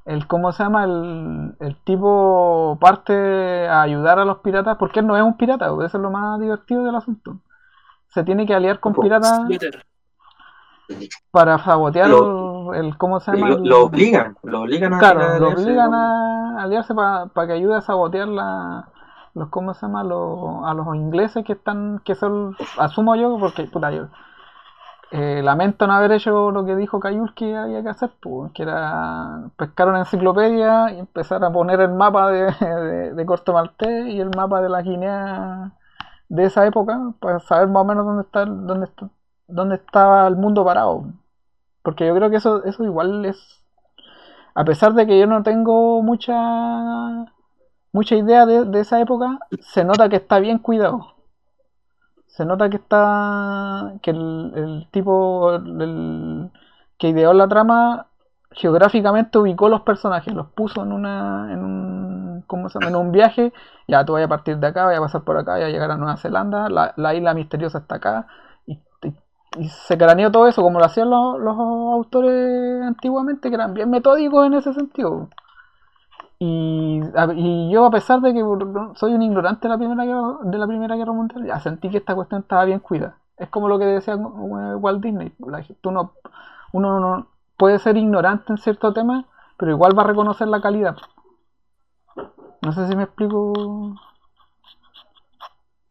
[0.06, 5.06] el cómo se llama el, el tipo parte a ayudar a los piratas porque él
[5.06, 7.40] no es un pirata eso es lo más divertido del asunto.
[8.08, 9.42] Se tiene que aliar con piratas
[11.30, 12.10] para sabotear
[12.74, 17.46] el cómo se llama lo, obligan lo obligan a claro lo obligan a aliarse para
[17.46, 18.88] que ayude a sabotear la
[19.34, 23.64] los cómo se llama los, a los ingleses que están que son asumo yo porque
[23.64, 24.06] puta yo
[25.18, 28.10] eh, lamento no haber hecho lo que dijo Cayul que había que hacer,
[28.52, 32.52] que era pescar una enciclopedia y empezar a poner el mapa de,
[33.14, 33.54] de, Corto
[34.06, 35.72] y el mapa de la Guinea
[36.28, 38.88] de esa época para saber más o menos dónde está dónde,
[39.48, 41.06] dónde estaba el mundo parado.
[41.82, 43.38] Porque yo creo que eso, eso igual es,
[44.54, 46.34] a pesar de que yo no tengo mucha
[47.92, 51.15] mucha idea de, de esa época, se nota que está bien cuidado
[52.36, 55.58] se nota que está que el, tipo
[56.98, 58.08] que ideó la trama
[58.50, 62.90] geográficamente ubicó los personajes, los puso en una en un ¿cómo se llama?
[62.90, 63.52] en un viaje,
[63.88, 65.90] ya tú vayas a partir de acá, vayas a pasar por acá, vayas a llegar
[65.90, 68.26] a Nueva Zelanda, la, isla misteriosa está acá
[68.66, 68.78] y,
[69.88, 74.46] se craneó todo eso como lo hacían los, los autores antiguamente que eran bien metódicos
[74.46, 75.30] en ese sentido.
[76.38, 77.00] Y,
[77.34, 78.40] y, yo, a pesar de que
[78.94, 81.98] soy un ignorante de la Primera Guerra, de la primera guerra Mundial, ya sentí que
[81.98, 83.18] esta cuestión estaba bien cuidada.
[83.38, 85.32] Es como lo que decía eh, Walt Disney.
[85.80, 86.12] Tú no,
[86.72, 90.96] uno no puede ser ignorante en cierto tema, pero igual va a reconocer la calidad.
[92.62, 93.94] No sé si me explico.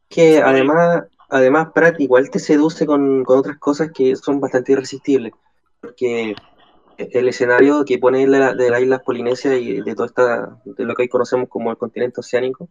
[0.10, 5.34] Que además, además Pratt igual te seduce con, con otras cosas que son bastante irresistibles.
[5.82, 6.36] Porque
[6.98, 10.86] el escenario que pone de, la, de las islas Polinesia y de todo esta, de
[10.86, 12.70] lo que hoy conocemos como el continente oceánico,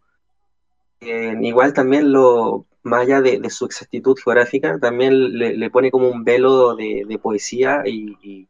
[1.00, 6.24] eh, igual también lo, más allá de, su exactitud geográfica, también le, pone como un
[6.24, 8.48] velo de, poesía y, y,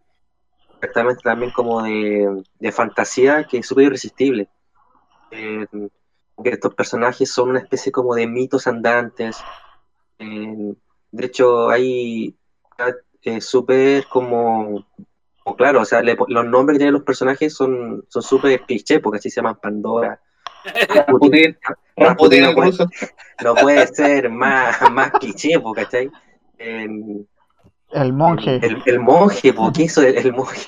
[1.23, 4.49] también como de, fantasía que es súper irresistible.
[5.31, 5.67] Eh,
[6.45, 9.39] estos personajes son una especie como de mitos andantes.
[10.19, 10.75] Eh,
[11.11, 12.37] de hecho, hay
[13.41, 14.85] súper como
[15.53, 19.37] claro, o sea, los nombres que tienen los personajes son súper cliché, porque así se
[19.37, 20.19] llaman Pandora.
[20.89, 21.57] Rasputin,
[21.97, 22.73] Rasputin no, puede,
[23.43, 26.11] no, puede, ser más, más cliché, ¿cachai?
[26.59, 28.57] el monje.
[28.63, 30.67] El, el, monje, porque eso el, el monje.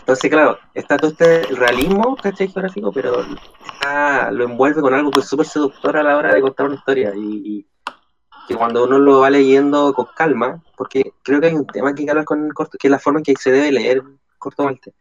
[0.00, 2.48] Entonces, claro, está todo este realismo, ¿cachai?
[2.48, 3.24] Geográfico, pero
[3.66, 6.76] está, lo envuelve con algo que es súper seductor a la hora de contar una
[6.76, 7.12] historia.
[7.14, 7.66] Y, y,
[8.46, 12.08] que cuando uno lo va leyendo con calma, porque creo que hay un tema que
[12.08, 14.02] hablar con el corto, que es la forma en que se debe leer
[14.38, 14.92] Corto Malte.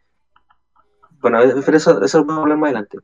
[1.19, 2.97] Bueno, eso, eso lo vamos a hablar más adelante.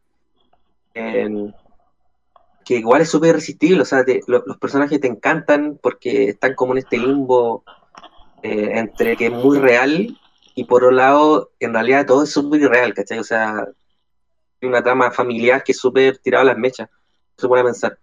[2.65, 6.79] que igual es súper irresistible, o sea, los personajes te encantan porque están como en
[6.79, 7.63] este limbo
[8.43, 10.17] eh, entre que es muy real
[10.55, 13.19] y por otro lado, en realidad todo es súper irreal, ¿cachai?
[13.19, 13.67] O sea,
[14.61, 16.89] una trama familiar que es súper tirada a las mechas,
[17.37, 17.97] se puede pensar.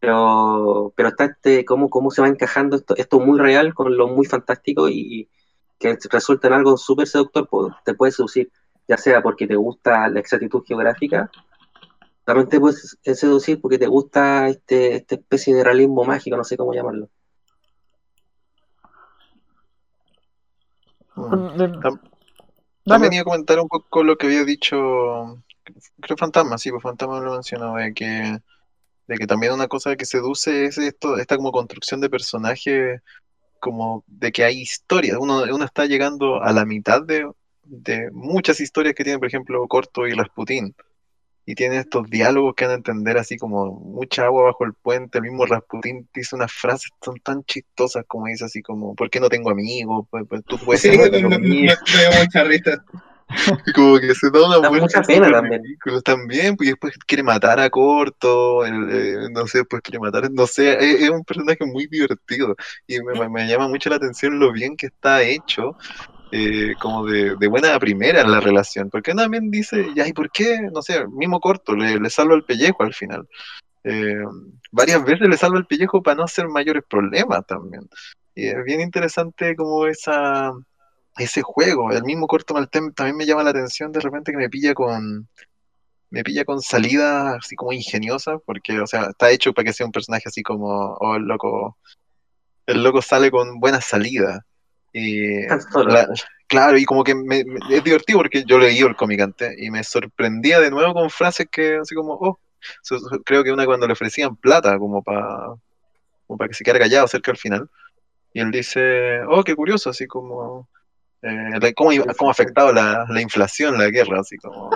[0.00, 4.08] Pero, pero está este, cómo, cómo se va encajando esto, esto muy real con lo
[4.08, 5.28] muy fantástico y,
[5.80, 8.52] que resulta en algo súper seductor, pues, te puede seducir,
[8.86, 11.30] ya sea porque te gusta la exactitud geográfica,
[12.24, 16.56] también te puedes seducir porque te gusta este, esta especie de realismo mágico, no sé
[16.56, 17.08] cómo llamarlo.
[22.84, 25.42] También iba a comentar un poco lo que había dicho,
[26.00, 28.38] creo Fantasma, sí, pues Fantasma lo mencionó, de que,
[29.10, 33.00] de que también una cosa que seduce es esto, esta como construcción de personaje,
[33.58, 37.28] como de que hay historias, uno, uno está llegando a la mitad de,
[37.64, 40.76] de muchas historias que tiene, por ejemplo, Corto y Rasputín
[41.44, 45.18] y tiene estos diálogos que van a entender así como mucha agua bajo el puente,
[45.18, 49.18] el mismo Rasputín dice unas frases son tan chistosas como dice así como, ¿por qué
[49.18, 50.06] no tengo amigos?
[50.08, 52.84] Pues, pues tú puedes sí, ser me, me, mucha risa.
[53.74, 55.62] como que se da una buena mucha pena también.
[56.04, 60.72] también, pues después quiere matar a Corto, eh, no sé, pues quiere matar, no sé,
[60.72, 64.76] es, es, un personaje muy divertido y me, me, llama mucho la atención lo bien
[64.76, 65.76] que está hecho
[66.32, 70.60] eh, como de, buena primera en la relación, porque también dice, ya, ¿y por qué?
[70.72, 73.28] No sé, mismo corto, le, le salva el pellejo al final.
[73.82, 74.22] Eh,
[74.70, 77.88] varias veces le salva el pellejo para no hacer mayores problemas también.
[78.34, 80.52] Y es bien interesante como esa
[81.18, 84.48] ese juego, el mismo corto Maltem también me llama la atención de repente que me
[84.48, 85.28] pilla con
[86.10, 89.86] me pilla con salida así como ingeniosa, porque o sea, está hecho para que sea
[89.86, 91.76] un personaje así como, oh, el loco,
[92.66, 94.44] el loco sale con buena salida
[94.92, 95.46] y
[96.48, 99.84] claro, y como que me, es divertido porque yo leí el cómic antes y me
[99.84, 102.40] sorprendía de nuevo con frases que así como, oh,
[103.24, 105.54] creo que una cuando le ofrecían plata como para
[106.36, 107.68] para que se quedara callado cerca al final.
[108.32, 110.68] Y él dice, oh, qué curioso, así como,
[111.22, 114.20] eh, ¿cómo, ha afectado la, la, inflación, la guerra?
[114.20, 114.70] Así como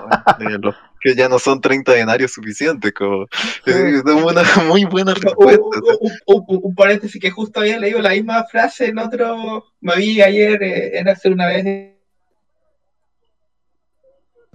[1.00, 2.92] que ya no son 30 denarios suficientes.
[2.92, 3.26] Como,
[3.64, 5.62] es una muy buena respuesta.
[6.26, 9.64] Un, paréntesis que justo había leído la misma frase en otro.
[9.80, 11.94] Me vi ayer, eh, era hace una vez.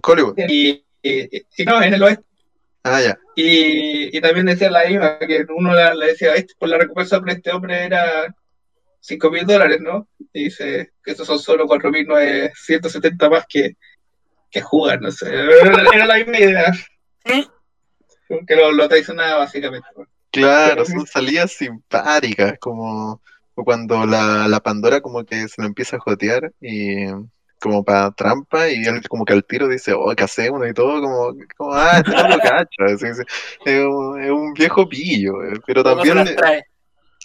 [0.01, 0.37] Hollywood.
[0.47, 0.83] Y,
[1.65, 2.23] no, en el oeste.
[2.83, 3.19] Ah, ya.
[3.35, 7.51] Y, y también decía la misma, que uno le, decía, por la recompensa por este
[7.51, 8.33] hombre era
[8.99, 10.07] 5 mil dólares, ¿no?
[10.33, 13.77] Y dice que esos son solo 4.970 más que,
[14.51, 15.27] que jugar, no sé.
[15.93, 16.73] Era la misma idea.
[17.23, 19.87] Que lo, lo traicionaba básicamente.
[20.31, 23.21] Claro, son salidas simpáticas, como
[23.55, 27.07] cuando la, la, Pandora como que se lo empieza a jotear y
[27.59, 30.65] como para trampa y él como que al tiro dice, oh, ¿qué hacemos?
[30.67, 32.85] Y todo como, como ah, este no lo cacho.
[32.85, 33.19] Es, es,
[33.65, 36.25] es, un, es, un, viejo pillo, eh, pero también...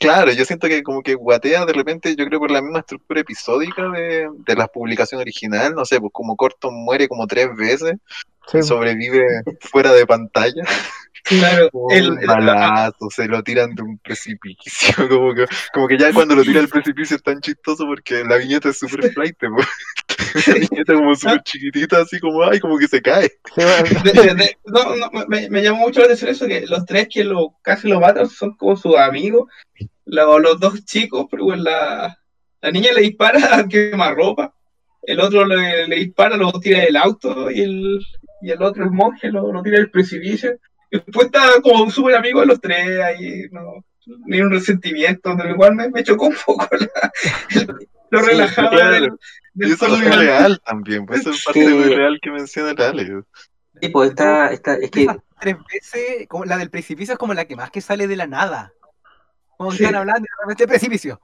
[0.05, 3.21] Claro, yo siento que como que guatea de repente, yo creo por la misma estructura
[3.21, 7.95] episódica de, de la publicación original, no sé, pues como Corto muere como tres veces
[8.53, 9.25] y sobrevive
[9.61, 10.63] fuera de pantalla.
[11.25, 16.35] Claro, el, balazo, se lo tiran de un precipicio, como que, como que ya cuando
[16.35, 20.93] lo tira del precipicio es tan chistoso porque la viñeta es súper flight, la viñeta
[20.93, 23.33] como súper chiquitita, así como, ay, como que se cae.
[24.67, 27.89] no, no, me, me, llamó mucho la atención eso, que los tres que lo, casi
[27.89, 29.49] lo matan son como sus amigos,
[30.07, 32.19] los, los dos chicos, pero bueno, la,
[32.61, 34.55] la niña le dispara a quemarropa,
[35.03, 38.01] el otro le, le dispara, lo tira del auto y el,
[38.43, 40.59] y el otro, el monje, lo, lo tira del precipicio
[41.03, 43.85] después está como súper amigo de los tres, ahí no,
[44.27, 46.69] ni un resentimiento, pero igual me, me chocó un poco
[48.11, 49.19] lo relajado.
[49.55, 52.81] y eso es muy real también, pues eso es parte muy real que menciona el
[52.81, 53.23] Ale.
[53.81, 55.07] Sí, pues está, está, es que...
[55.41, 58.27] Tres veces, como la del precipicio es como la que más que sale de la
[58.27, 58.73] nada.
[59.57, 59.85] Como sí.
[59.85, 61.21] están hablando de repente precipicio.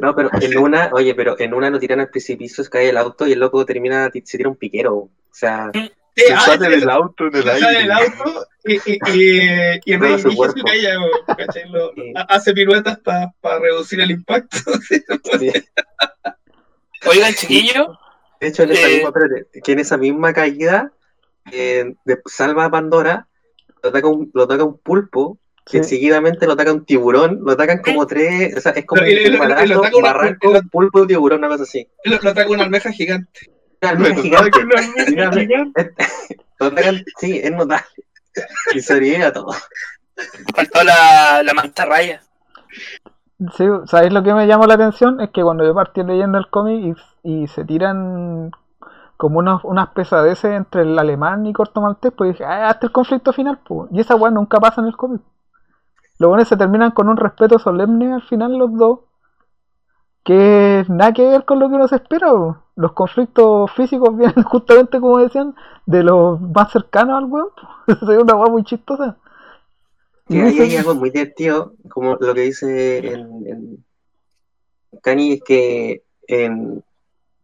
[0.00, 2.96] No, pero en una, oye, pero en una no tiran al precipicio, se cae el
[2.96, 4.94] auto y el loco termina, se tira un piquero.
[4.94, 5.70] O sea,
[6.16, 7.60] Sí, ah, sale del auto en el aire.
[7.60, 10.28] Sale del auto y, y, y, y Rey se
[10.64, 11.92] cae, Lo,
[12.28, 14.58] hace piruetas para pa reducir el impacto.
[15.38, 15.52] Sí.
[17.08, 17.98] Oigan, chiquillo.
[18.40, 18.96] De hecho, en esa, eh...
[18.96, 19.12] misma,
[19.62, 20.92] que en esa misma caída
[21.50, 23.26] eh, de, salva a Pandora,
[23.82, 25.38] lo ataca un, lo ataca un pulpo
[25.70, 25.96] que sí.
[25.96, 30.50] seguidamente lo ataca un tiburón, lo atacan como tres, o sea, es como lo, barranco,
[30.50, 31.88] un pulpo, tiburón, una cosa así.
[32.04, 33.50] Lo, lo ataca una almeja gigante.
[33.82, 34.58] Una almeja gigante.
[34.64, 35.94] Una almeja gigante.
[36.58, 37.86] lo atacan, sí, es notable.
[38.74, 39.52] Y se olvida todo.
[40.54, 42.22] Faltó la, la mantarraya.
[43.56, 45.20] Sí, ¿sabéis lo que me llamó la atención?
[45.20, 48.50] Es que cuando yo partí leyendo el cómic y, y se tiran
[49.20, 52.92] como unas, unas pesadeces entre el alemán y Corto Maltés, pues dije, ah, hasta el
[52.92, 53.90] conflicto final, pues.
[53.92, 55.20] Y esa weá nunca pasa en el cómic.
[56.20, 59.00] Los buenos se terminan con un respeto solemne al final los dos,
[60.22, 62.30] que nada que ver con lo que uno se espera.
[62.76, 65.54] Los conflictos físicos vienen justamente, como decían,
[65.86, 67.48] de los más cercanos al weón.
[67.86, 69.16] es una weá muy chistosa.
[70.28, 73.84] Y ahí hay algo muy divertido, como lo que dice en, en
[75.02, 76.84] Cani, es que en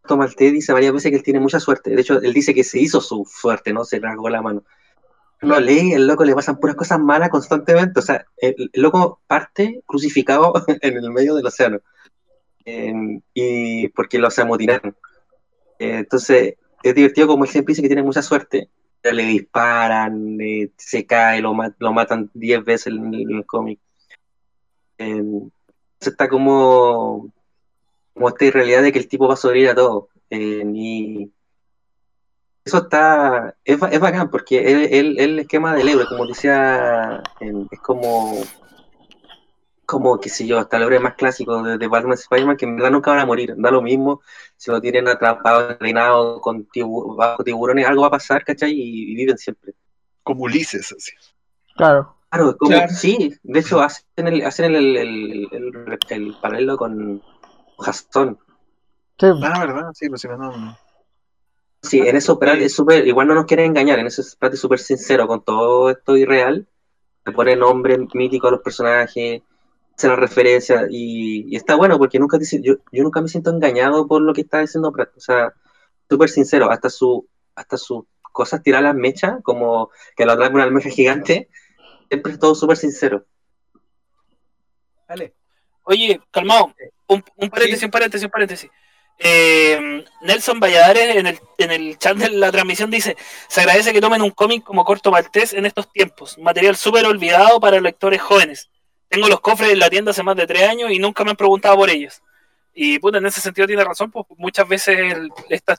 [0.07, 1.93] Malté dice varias veces que él tiene mucha suerte.
[1.93, 3.87] De hecho, él dice que se hizo su suerte, ¿no?
[3.87, 4.65] Se rasgó la mano.
[5.43, 8.01] No lee, el loco le pasan puras cosas malas constantemente.
[8.01, 11.81] O sea, el, loco parte crucificado en el medio del océano.
[12.65, 14.97] y porque lo amotinaron.
[15.79, 18.71] Eh, entonces, es divertido como él siempre dice que tiene mucha suerte.
[19.03, 20.39] Le disparan,
[20.77, 23.79] se cae, lo, lo matan 10 veces en el, cómic.
[24.99, 25.23] Eh,
[26.01, 27.33] está como
[28.17, 30.09] como esta realidad de que el tipo va a sobrevivir a todo.
[30.31, 31.31] Eh, y
[32.67, 34.59] eso está, es, es bacán, porque
[34.99, 38.43] el, el, esquema del héroe, como decía, es como,
[39.87, 42.75] como, qué sé yo, hasta el héroe más clásico de, de Batman Spider-Man, que en
[42.75, 44.21] verdad nunca van a morir, da lo mismo,
[44.57, 46.67] si lo tienen atrapado, entrenado con
[47.17, 48.73] bajo tiburones, algo va a pasar, ¿cachai?
[48.73, 49.73] Y, viven siempre.
[50.25, 51.13] Como Ulises, así.
[51.77, 52.17] Claro.
[52.31, 57.23] Claro, como, sí, de hecho hacen el, hacen el, el, el paralelo con,
[57.79, 58.41] Gastón.
[59.21, 59.27] Sí.
[59.45, 60.77] Ah, verdad, sí, pues si no.
[61.87, 64.61] Sí, en eso Pratt es súper, igual no nos quiere engañar, en eso Pratt es
[64.61, 66.67] súper sincero con todo esto irreal,
[67.25, 69.43] le pone nombre mítico a los personajes,
[69.97, 74.07] hace la referencia y, está bueno porque nunca dice, yo, yo nunca me siento engañado
[74.07, 75.55] por lo que está diciendo Pratt, o sea,
[76.09, 80.65] súper sincero, hasta su, hasta sus cosas tirar las mechas, como que lo trae una
[80.65, 81.49] almeja gigante,
[82.09, 83.25] siempre es todo súper sincero.
[85.09, 85.35] Vale.
[85.85, 86.75] Oye, calmado,
[87.07, 88.71] un, paréntesis, un paréntesis, un paréntesis.
[89.19, 93.17] Eh, Nelson Valladares en el, en el chat de la transmisión dice:
[93.49, 96.39] Se agradece que tomen un cómic como Corto Maltés en estos tiempos.
[96.39, 98.71] Material súper olvidado para lectores jóvenes.
[99.09, 101.37] Tengo los cofres en la tienda hace más de tres años y nunca me han
[101.37, 102.23] preguntado por ellos.
[102.75, 105.17] Y puta, en ese sentido tiene razón, pues muchas veces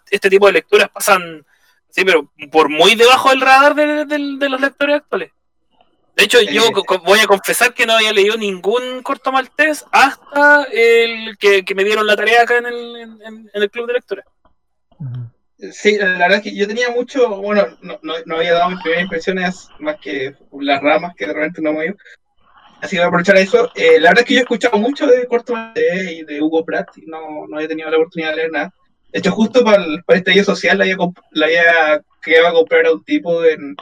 [0.10, 1.46] este tipo de lecturas pasan,
[1.90, 5.32] sí, pero por muy debajo del radar de los lectores actuales.
[6.18, 6.64] De hecho, yo
[7.06, 12.08] voy a confesar que no había leído ningún corto maltés hasta el que, me dieron
[12.08, 14.24] la tarea acá en el, club de lectura.
[15.72, 19.68] Sí, la verdad es que yo tenía mucho, bueno, no, había dado mis primeras impresiones
[19.78, 21.98] más que las ramas que de repente no me dio.
[22.82, 23.72] Así que voy a aprovechar eso.
[23.76, 26.66] Eh, la verdad es que yo he escuchado mucho de corto maltés y de Hugo
[26.66, 28.74] Pratt y no, no había tenido la oportunidad de leer nada.
[29.12, 30.98] De hecho, justo para, el, para este día social la había,
[31.30, 33.76] la había que iba a comprar a un tipo en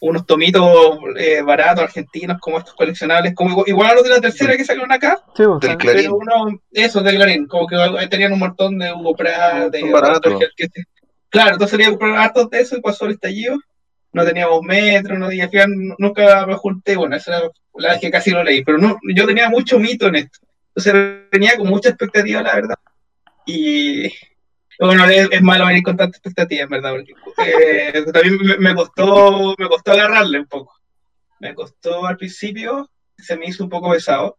[0.00, 4.56] unos tomitos eh, baratos argentinos como estos coleccionables, como igual a los de la tercera
[4.56, 5.22] que sacaron acá.
[5.36, 6.02] Sí, del Clarín.
[6.02, 7.76] Pero uno, eso, del Clarín, como que
[8.08, 9.80] tenían un montón de Hugo Pratt, de
[11.28, 13.56] Claro, entonces salía a comprar hartos de eso y pasó el estallido.
[14.12, 15.48] No teníamos metro, no tenía
[15.98, 19.26] nunca me junté, bueno, esa era la vez que casi lo leí, pero no, yo
[19.26, 20.40] tenía mucho mito en esto.
[20.74, 22.74] Entonces venía con mucha expectativa, la verdad.
[23.46, 24.10] Y,
[24.86, 27.12] bueno, es, malo venir con tanta expectativa, en verdad, porque
[27.46, 30.74] eh, también me, costó, me costó agarrarle un poco.
[31.38, 34.38] Me costó al principio, se me hizo un poco pesado.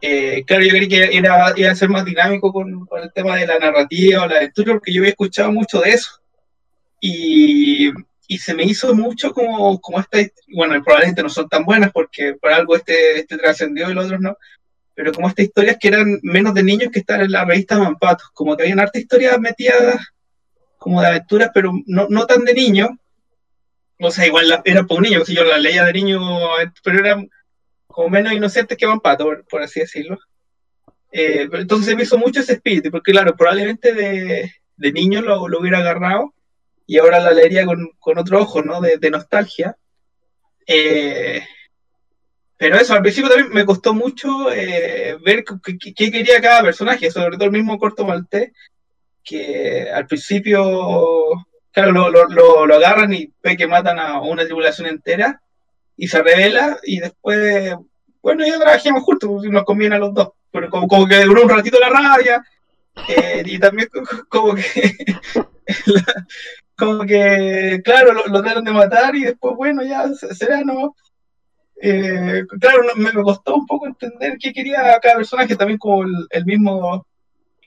[0.00, 3.46] Eh, claro, yo creí que era, iba a ser más dinámico con, el tema de
[3.46, 6.20] la narrativa o la aventura, porque yo había escuchado mucho de eso.
[7.00, 7.90] Y,
[8.26, 10.18] y se me hizo mucho como, como esta,
[10.54, 14.20] bueno, probablemente no son tan buenas porque por algo este, este trascendió y los otros
[14.20, 14.36] no,
[14.94, 18.28] pero como estas historias que eran menos de niños que estaban en la revista Mampatos,
[18.32, 19.96] como que habían harta historias metidas
[20.78, 22.90] como de aventuras, pero no, no tan de niños.
[23.98, 26.20] O sea, igual era eran por niños, si yo las leía de niño,
[26.82, 27.30] pero eran
[27.86, 30.18] como menos inocentes que Mampato, por, así decirlo.
[31.12, 35.60] Eh, entonces me hizo mucho ese espíritu, porque claro, probablemente de, de niño lo, lo,
[35.60, 36.34] hubiera agarrado
[36.86, 38.80] y ahora la leería con, con otro ojo, ¿no?
[38.80, 39.76] De, de nostalgia.
[40.66, 41.42] Eh,
[42.62, 47.34] pero eso, al principio también me costó mucho eh, ver qué, quería cada personaje, sobre
[47.34, 48.52] todo el mismo Corto Maltés,
[49.24, 55.42] que al principio, claro, lo, lo, agarran y ve que matan a una tribulación entera
[55.96, 57.74] y se revela y después,
[58.22, 61.48] bueno, ya trabajamos juntos, nos conviene a los dos, pero como, como que duró un
[61.48, 62.44] ratito la rabia
[63.08, 63.88] eh, y también
[64.28, 64.62] como que...
[66.76, 70.94] como que, claro, lo tratan de matar y después, bueno, ya será, ¿no?
[71.84, 77.04] Eh, claro, me, costó un poco entender qué quería cada personaje, también como el, mismo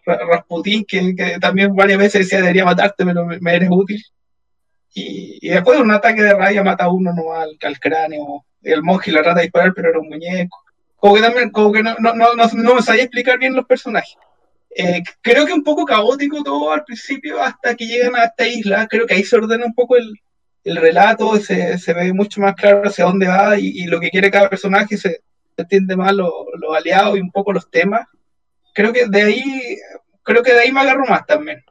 [0.05, 4.01] Rasputín, que, también varias veces decía debería matarte, pero me, eres útil.
[4.93, 9.11] Y, después de un ataque de rabia mata a uno no al, cráneo, el monje
[9.11, 10.63] la trata de disparar, pero era un muñeco.
[10.95, 14.15] Como que también, como que no, no, no, no, me sabía explicar bien los personajes.
[14.77, 18.87] Eh, creo que un poco caótico todo al principio hasta que llegan a esta isla.
[18.87, 20.13] Creo que ahí se ordena un poco el,
[20.65, 24.31] el relato, se, se, ve mucho más claro hacia dónde va y, lo que quiere
[24.31, 25.21] cada personaje, se,
[25.55, 26.33] entiende más los
[26.75, 28.07] aliados y un poco los temas.
[28.73, 29.77] Creo que de ahí,
[30.23, 31.63] creo que de ahí me agarro más también.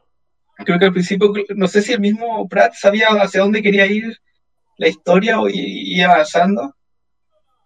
[0.65, 4.17] Creo que al principio, no sé si el mismo Pratt sabía hacia dónde quería ir
[4.79, 6.77] la historia y, avanzando.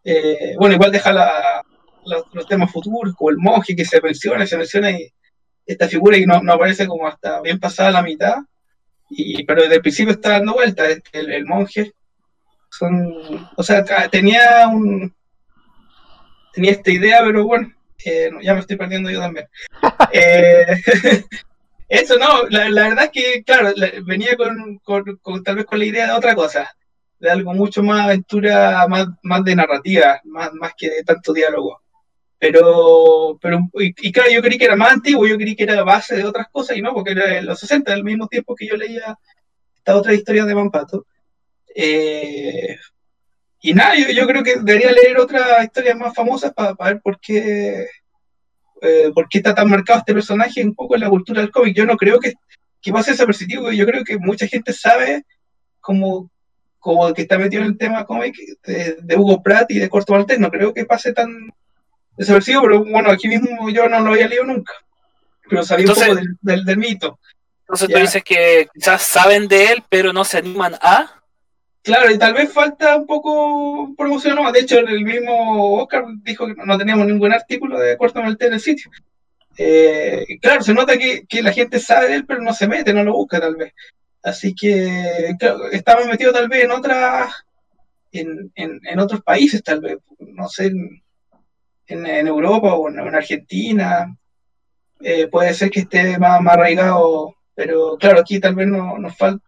[0.02, 1.62] Eh, bueno, igual deja la,
[2.06, 5.12] los, temas futuros, como el monje que se menciona, se menciona y
[5.66, 8.36] esta figura y no, no aparece como hasta bien pasada la mitad,
[9.10, 11.02] y, pero desde el principio está dando vuelta el,
[11.32, 11.92] el monje.
[12.70, 15.12] Son, o sea, tenía un
[16.52, 17.72] tenía esta idea, pero bueno,
[18.04, 19.46] eh, ya me estoy perdiendo yo también.
[20.12, 20.82] eh,
[21.88, 23.72] eso no, la, la, verdad es que, claro,
[24.04, 24.78] venía con,
[25.22, 26.70] con, tal vez con la idea de otra cosa,
[27.18, 31.80] de algo mucho más aventura, más, más de narrativa, más, más que de tanto diálogo.
[32.38, 36.16] Pero, pero y, claro, yo creí que era más antiguo, yo creí que era base
[36.16, 38.76] de otras cosas, y no, porque era en los 60, al mismo tiempo que yo
[38.76, 39.18] leía
[39.76, 41.06] esta otra historia de Mampato.
[41.74, 42.76] Eh,
[43.60, 47.18] y nada, yo, yo, creo que debería leer otras historias más famosas para ver por
[47.20, 47.86] qué,
[48.82, 51.76] eh, por qué está tan marcado este personaje un poco en la cultura del cómic.
[51.76, 52.34] Yo no creo que,
[52.80, 55.24] que pase desapercibido, yo creo que mucha gente sabe
[55.80, 56.30] como,
[56.78, 60.12] como que está metido en el tema cómic de, de, Hugo Pratt y de Corto
[60.12, 61.50] Maltés, no creo que pase tan
[62.18, 64.74] desapercibido, pero bueno, aquí mismo yo no lo había leído nunca,
[65.48, 67.18] pero sabía un poco del, del, mito.
[67.60, 71.14] Entonces tú dices que quizás saben de él, pero no se animan a...
[71.82, 74.36] Claro, y tal vez falta un poco promoción.
[74.52, 78.54] De hecho, el mismo Oscar dijo que no teníamos ningún artículo de Corto Maltés en
[78.54, 78.90] el sitio.
[79.56, 82.92] Eh, claro, se nota que, que, la gente sabe de él, pero no se mete,
[82.92, 83.72] no lo busca tal vez.
[84.22, 87.32] Así que claro, estamos metidos tal vez en otras,
[88.12, 91.02] en, en, en, otros países tal vez, no sé, en,
[91.88, 94.14] en Europa o en, Argentina,
[95.00, 99.16] eh, puede ser que esté más, más, arraigado, pero claro, aquí tal vez no, nos
[99.16, 99.44] falta,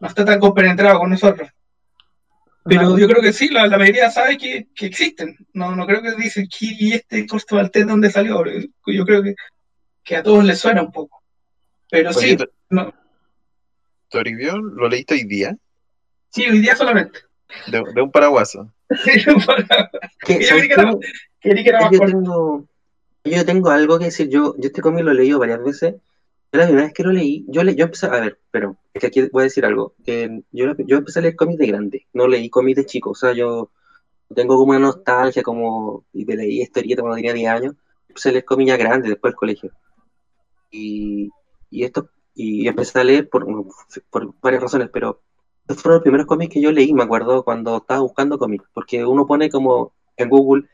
[0.00, 1.48] no está tan compenetrado con nosotros.
[2.66, 5.36] Pero yo creo que sí, la, la mayoría sabe que, que, existen.
[5.52, 8.42] No, no creo que dicen, ¿y este costo de dónde salió?
[8.86, 9.34] Yo creo que,
[10.02, 11.22] que, a todos les suena un poco.
[11.90, 12.38] Pero sí.
[12.70, 12.94] No.
[14.08, 15.54] ¿Toribión lo leíste hoy día?
[16.30, 17.20] Sí, hoy día solamente.
[17.66, 18.72] De, de un paraguaso.
[19.04, 21.00] Sí, de un paraguaso.
[21.44, 22.64] Yo yo tengo,
[23.24, 24.28] yo tengo algo que decir.
[24.28, 25.94] Yo, yo este cómic lo he leído varias veces.
[26.52, 29.06] la primera vez que lo leí, yo, le, yo empecé, a ver, pero es que
[29.08, 29.94] aquí voy a decir algo.
[30.06, 33.10] Eh, yo, yo empecé a leer cómics de grande, no leí cómics de chico.
[33.10, 33.70] O sea, yo
[34.34, 37.74] tengo como una nostalgia, como, y te leí historieta cuando tenía 10 años.
[38.08, 39.70] Empecé a leer cómics ya grandes después del colegio.
[40.70, 41.30] Y,
[41.70, 43.46] y esto, y empecé a leer por,
[44.10, 45.20] por varias razones, pero
[45.68, 49.04] estos fueron los primeros cómics que yo leí, me acuerdo, cuando estaba buscando cómics, porque
[49.04, 50.68] uno pone como en Google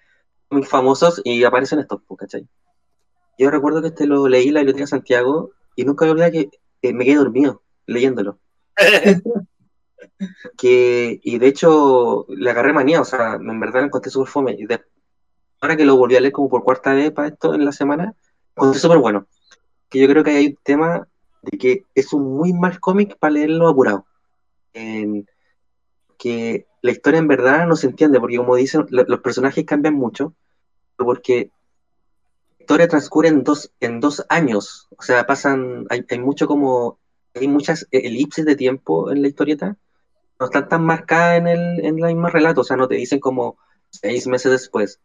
[0.50, 2.46] muy famosos y aparecen estos, ¿cachai?
[3.38, 6.50] Yo recuerdo que este lo leí en la Biblioteca de Santiago y nunca me olvidé
[6.82, 8.38] que me quedé dormido leyéndolo.
[10.58, 14.56] que, y de hecho le agarré manía, o sea, en verdad lo encontré súper fome.
[14.58, 14.66] Y
[15.60, 18.14] ahora que lo volví a leer como por cuarta vez para esto en la semana,
[18.56, 19.26] encontré súper bueno.
[19.88, 21.08] Que yo creo que hay un tema
[21.42, 24.06] de que es un muy mal cómic para leerlo apurado.
[26.18, 30.34] que la historia en verdad no se entiende, porque como dicen, los personajes cambian mucho,
[30.96, 31.50] porque
[32.58, 36.98] la historia transcurre en dos, en dos años, o sea, pasan, hay, hay mucho como,
[37.34, 39.76] hay muchas elipses de tiempo en la historieta,
[40.38, 43.20] no están tan marcadas en el, en el mismo relato, o sea, no te dicen
[43.20, 43.58] como
[43.90, 45.00] seis meses después,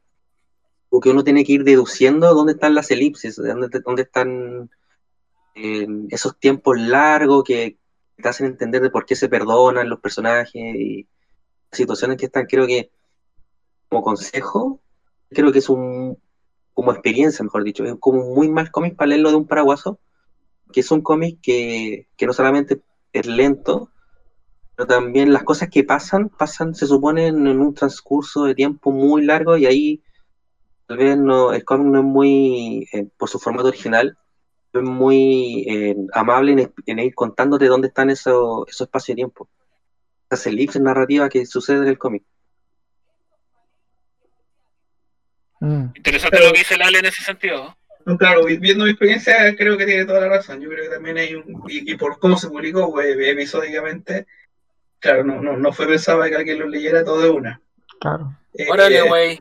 [0.89, 4.69] o que uno tiene que ir deduciendo dónde están las elipses, dónde, dónde están
[5.55, 7.77] eh, esos tiempos largos que
[8.15, 11.07] te hacen entender de por qué se perdonan los personajes y
[11.71, 12.91] situaciones que están, creo que
[13.89, 14.81] como consejo,
[15.29, 16.17] creo que es un,
[16.73, 19.99] como experiencia, mejor dicho, es como muy mal cómic para leerlo de un paraguaso,
[20.71, 22.81] que es un cómic que, que no solamente
[23.13, 23.91] es lento,
[24.75, 29.23] pero también las cosas que pasan, pasan, se suponen en un transcurso de tiempo muy
[29.23, 30.03] largo y ahí
[30.87, 34.17] tal vez no, el cómic no es muy, eh, por su formato original,
[34.73, 39.47] es muy eh, amable en, ir contándote dónde están esos, esos espacios de tiempo
[40.35, 42.23] esa elipse narrativa que sucede en el cómic.
[45.59, 45.87] Mm.
[45.95, 47.75] Interesante lo que dice Lale en ese sentido.
[48.19, 50.61] claro, viendo mi experiencia, creo que tiene toda la razón.
[50.61, 51.63] Yo creo que también hay un.
[51.67, 54.27] Y, por cómo se publicó pues, episódicamente,
[54.99, 57.61] claro, no, no, no fue pensado que alguien lo leyera todo de una.
[57.99, 58.37] Claro.
[58.53, 59.39] Eh, Órale, eh, güey.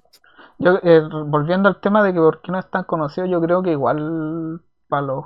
[0.59, 3.63] Yo, eh, volviendo al tema de que por qué no es tan conocido, yo creo
[3.63, 5.25] que igual para los,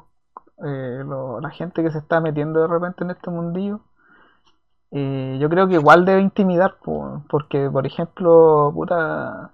[0.66, 1.04] eh,
[1.40, 3.80] la gente que se está metiendo de repente en este mundillo,
[4.90, 6.76] eh, yo creo que igual debe intimidar,
[7.30, 9.52] porque por ejemplo, puta,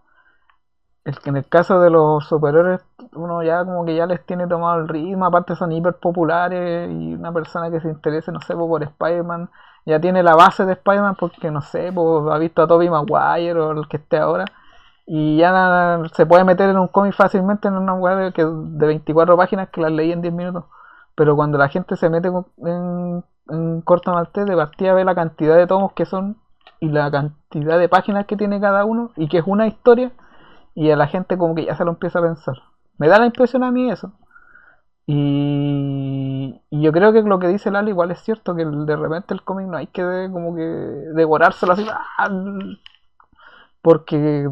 [1.05, 2.81] que en el caso de los superhéroes,
[3.15, 7.15] uno ya como que ya les tiene tomado el ritmo, aparte son hiper populares y
[7.15, 9.51] una persona que se interese, no sé, por Spider-Man,
[9.87, 13.73] ya tiene la base de Spider-Man porque, no sé, ha visto a Tobey Maguire o
[13.73, 14.47] el que esté ahora
[15.07, 19.37] y ya se puede meter en un cómic fácilmente en una web que de 24
[19.37, 20.65] páginas que las leí en 10 minutos.
[21.15, 25.57] Pero cuando la gente se mete en, en Corto Maltés, de partida ve la cantidad
[25.57, 26.39] de tomos que son
[26.81, 30.13] y la cantidad de páginas que tiene cada uno y que es una historia
[30.75, 32.57] y a la gente como que ya se lo empieza a pensar.
[32.99, 34.13] Me da la impresión a mí eso.
[35.07, 39.43] Y, yo creo que lo que dice Lali igual es cierto, que de repente el
[39.43, 41.87] cómic no hay que como que devorárselo así,
[42.19, 42.29] ¡ah!
[43.83, 44.49] porque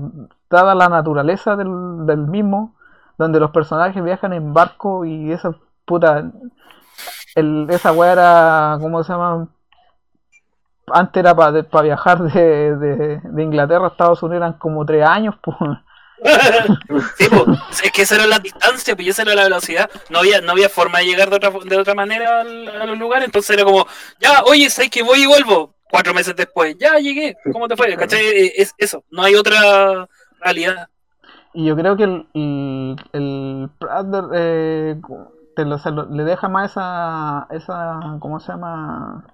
[0.51, 1.69] dada la naturaleza del,
[2.29, 2.75] mismo,
[3.19, 6.31] donde los personajes viajan en barco y esa puta,
[7.35, 9.49] el, esa weá era, ¿cómo se llama?
[10.89, 15.57] Antes era para viajar de, de, Inglaterra a Estados Unidos, eran como tres años, pues.
[17.19, 19.91] sí, pues, es que esa era la distancia, pues esa era la velocidad.
[20.11, 23.27] No había, no había forma de llegar de otra, de otra manera a los lugares,
[23.27, 23.87] entonces era como,
[24.21, 25.75] ya, oye, sé que voy y vuelvo.
[25.91, 27.95] Cuatro meses después, ya llegué, ¿cómo te fue?
[27.97, 28.53] ¿Cachai?
[28.57, 30.09] Es eso, no hay otra
[30.41, 30.89] realidad.
[31.55, 33.71] Y yo creo que el, el, el
[34.35, 34.97] eh,
[35.57, 39.25] le deja más esa, esa, ¿cómo se llama?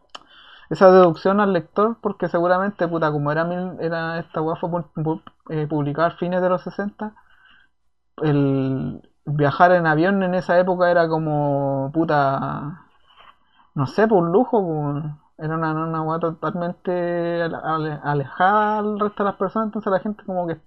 [0.70, 3.46] Esa deducción al lector, porque seguramente, puta, como era,
[3.80, 4.70] era esta weá fue
[5.50, 7.14] eh, publicada a fines de los 60,
[8.22, 12.80] el viajar en avión en esa época era como, puta,
[13.74, 15.02] no sé, por un lujo,
[15.38, 17.42] era una, una totalmente
[18.02, 20.60] alejada al resto de las personas, entonces la gente como que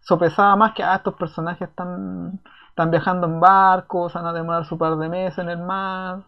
[0.00, 2.40] sopesaba más que ah, estos personajes están,
[2.76, 6.24] están viajando en barcos, van a demorar su par de meses en el mar.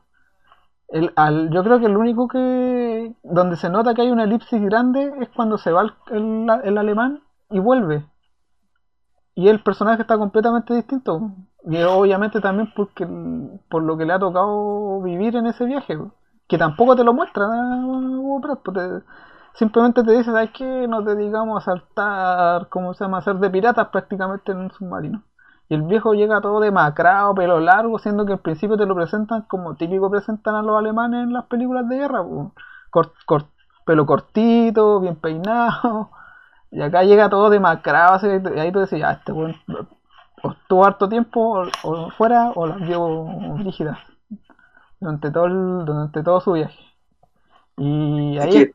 [0.88, 4.62] El, al, yo creo que el único que donde se nota que hay una elipsis
[4.62, 7.20] grande es cuando se va el, el, alemán
[7.50, 8.06] y vuelve.
[9.34, 11.32] Y el personaje está completamente distinto.
[11.64, 13.06] Y obviamente también porque
[13.68, 15.98] por lo que le ha tocado vivir en ese viaje.
[16.48, 17.50] Que tampoco te lo muestran.
[17.52, 19.02] ¿eh?
[19.52, 20.88] simplemente te dice, ¿sabes qué?
[20.88, 23.18] Nos dedicamos a saltar, ¿cómo se llama?
[23.18, 25.22] A ser de piratas prácticamente en un submarino.
[25.68, 29.42] Y el viejo llega todo demacrado, pelo largo, siendo que al principio te lo presentan
[29.42, 32.24] como típico presentan a los alemanes en las películas de guerra,
[33.84, 36.10] pelo cortito, bien peinado.
[36.70, 39.54] Y acá llega todo demacrado, y ahí tú decís, ah, este bueno,
[40.42, 43.98] o estuvo harto tiempo o, fuera o las vio rígidas
[45.00, 46.78] durante todo, durante todo su viaje.
[47.78, 48.70] Y ahí...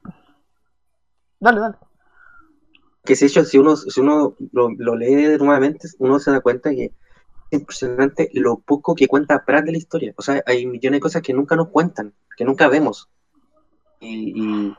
[1.40, 1.76] Dale, dale.
[3.04, 6.92] Que si, si uno, si uno lo, lee nuevamente, uno se da cuenta que es
[7.60, 10.14] impresionante lo poco que cuenta Pratt de la historia.
[10.16, 13.10] O sea, hay millones de cosas que nunca nos cuentan, que nunca vemos.
[14.00, 14.74] Y,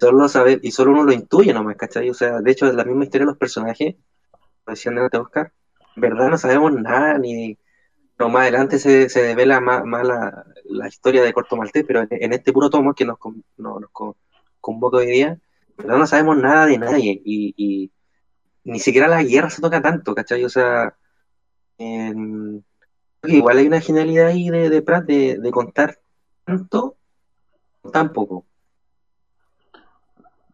[0.00, 2.10] solo sabe, y solo uno lo intuye nomás, ¿cachai?
[2.10, 3.96] O sea, de hecho, es la misma historia de los personajes,
[4.30, 5.52] como decían de Oscar,
[5.96, 7.58] en verdad no sabemos nada, ni
[8.18, 12.52] no, más adelante se, se devela más, la, historia de Corto Maltés, pero en, este
[12.52, 13.18] puro tomo que nos,
[13.56, 13.90] nos
[14.60, 15.38] convoca hoy día,
[15.84, 17.92] no sabemos nada de nadie y,
[18.64, 20.44] ni siquiera la guerra se toca tanto, ¿cachai?
[20.44, 20.94] O sea,
[23.24, 25.98] igual hay una genialidad ahí de, de Pratt de, contar
[26.44, 26.96] tanto,
[27.92, 28.44] tan poco.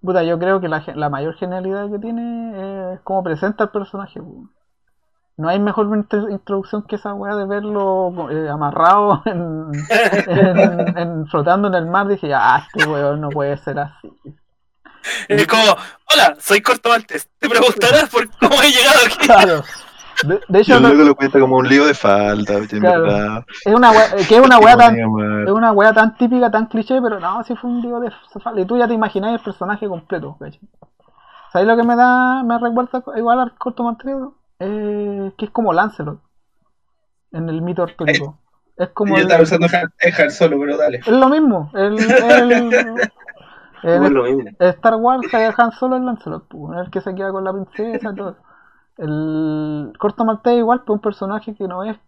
[0.00, 4.20] Puta, yo creo que la, mayor genialidad que tiene es cómo presenta el personaje.
[5.38, 5.86] No hay mejor
[6.30, 9.70] introducción que esa weá de verlo eh, amarrado en,
[11.26, 12.08] flotando en el mar.
[12.08, 14.10] Dije, ah, este weón no puede ser así.
[15.28, 15.62] Es como,
[16.12, 17.28] hola, soy Corto Maltes.
[17.38, 19.16] Te preguntarás por cómo he llegado aquí.
[19.18, 19.64] Claro.
[20.48, 23.44] De, hecho, no, lo cuenta como un lío de falta, en verdad.
[23.64, 27.00] Es una wea, que es una wea tan, es una wea tan típica, tan cliché,
[27.02, 28.10] pero no, si fue un lío de
[28.42, 28.60] falta.
[28.60, 30.38] Y tú ya te imaginas el personaje completo,
[31.52, 34.14] ¿Sabes lo que me da, me recuerda igual al corto Maltes?
[34.58, 36.18] Eh, que es como Lancelot
[37.32, 38.38] en el mito artúrico.
[38.76, 39.16] Es como.
[39.16, 40.98] Yo estaba usando Han Solo, pero dale.
[40.98, 41.70] Es lo mismo.
[41.74, 42.70] El, el,
[44.58, 48.36] Star Wars Han Solo en Lancelot, el que se queda con la princesa todo.
[48.98, 51.98] El corto maltés igual, pues un personaje que no es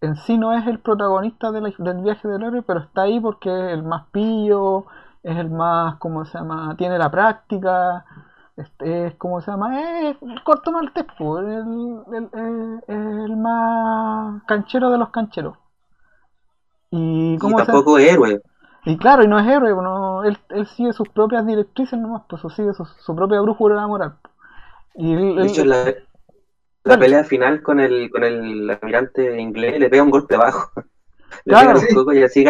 [0.00, 3.72] en sí no es el protagonista del viaje del héroe, pero está ahí porque es
[3.72, 4.86] el más pillo,
[5.22, 6.74] es el más, ¿cómo se llama?
[6.76, 8.04] Tiene la práctica,
[8.56, 9.80] este, es, ¿cómo se llama?
[10.08, 15.56] Es el corto maltés, pues, el, el, más canchero de los cancheros.
[16.90, 18.40] Y, ¿cómo tampoco es héroe.
[18.86, 22.40] Y claro, y no es héroe, no, él, él sigue sus propias directrices nomás, pues
[22.54, 24.14] sigue su, su propia brújula moral.
[24.94, 25.92] Y de hecho, la,
[26.84, 30.70] la pelea final con el, con el almirante inglés le pega un golpe bajo.
[31.44, 32.44] le claro, pega un poco y así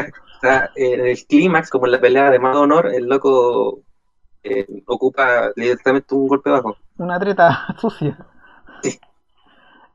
[0.75, 3.81] en el clímax, como en la pelea de más honor, el loco
[4.43, 6.77] eh, ocupa directamente un golpe bajo.
[6.99, 8.19] Una treta sucia.
[8.83, 9.01] Sí.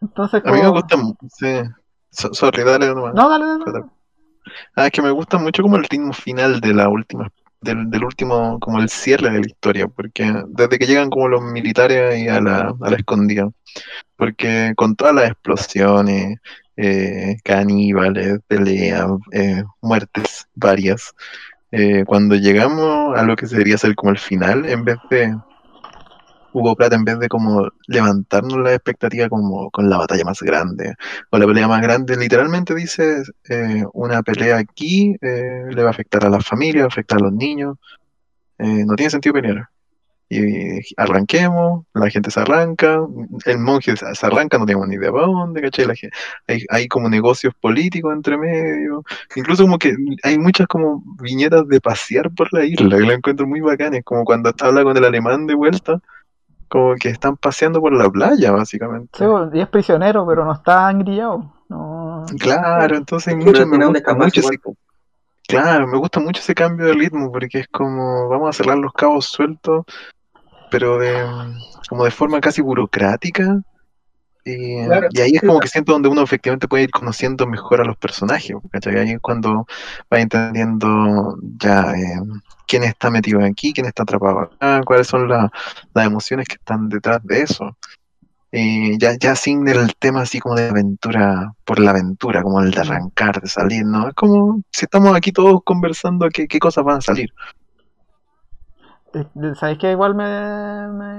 [0.01, 0.97] Entonces, A mí me gusta,
[1.29, 1.61] sí.
[2.09, 3.13] sorry, dale nomás.
[3.13, 3.85] No, dale, dale.
[4.75, 7.31] Ah, es que me gusta mucho como el ritmo final de la última,
[7.61, 12.13] del, último, como el cierre de la historia, porque desde que llegan como los militares
[12.13, 13.49] ahí a la, a la escondida,
[14.15, 16.39] porque con todas las explosiones,
[16.77, 21.13] eh, caníbales, peleas, eh, muertes varias,
[21.71, 25.35] eh, cuando llegamos a lo que debería ser como el final, en vez de
[26.53, 30.95] Hugo Plata, en vez de como levantarnos la expectativa como con la batalla más grande
[31.29, 35.91] o la pelea más grande, literalmente dice eh, una pelea aquí eh, le va a
[35.91, 37.77] afectar a la familia, va a afectar a los niños,
[38.59, 39.71] no tiene sentido pelear.
[40.33, 43.01] Y arranquemos, la gente se arranca,
[43.45, 45.87] el monje se arranca, no tenemos ni idea para dónde, ¿cachai?
[46.47, 49.03] hay, hay, como negocios políticos entre medio,
[49.35, 49.93] incluso como que
[50.23, 54.23] hay muchas como viñetas de pasear por la isla, que la encuentro muy bacanes, como
[54.23, 55.99] cuando habla con el alemán de vuelta,
[56.71, 59.09] como que están paseando por la playa, básicamente.
[59.17, 61.53] Sí, y es prisionero, pero no está engrillado.
[61.67, 62.25] No...
[62.39, 64.57] Claro, entonces mucho, me gusta mucho ese,
[65.47, 68.93] Claro, me gusta mucho ese cambio de ritmo, porque es como, vamos a cerrar los
[68.93, 69.85] cabos sueltos
[70.71, 71.21] pero de
[71.89, 73.61] como de forma casi burocrática.
[74.43, 74.79] Y,
[75.21, 78.55] ahí es como que siento donde uno efectivamente puede ir conociendo mejor a los personajes,
[78.71, 78.97] ¿cachai?
[78.97, 79.67] Ahí es cuando
[80.11, 82.21] va entendiendo ya eh,
[82.67, 87.19] quién está metido aquí, quién está atrapado acá, cuáles son las emociones que están detrás
[87.23, 87.77] de eso.
[88.53, 92.71] Y ya, ya sin el tema así como de aventura por la aventura, como el
[92.71, 94.09] de arrancar, de salir, ¿no?
[94.09, 97.29] Es como si estamos aquí todos conversando qué, qué cosas van a salir.
[99.13, 100.27] Eh, ¿Sabéis que igual me,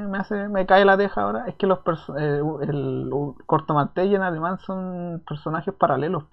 [0.09, 1.45] me, hace, me cae la teja ahora?
[1.47, 1.81] Es que los
[2.19, 3.11] eh, el
[3.47, 6.25] cortomaltés y en alemán son personajes paralelos.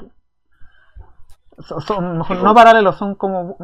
[1.60, 3.58] Son, no paralelos, son como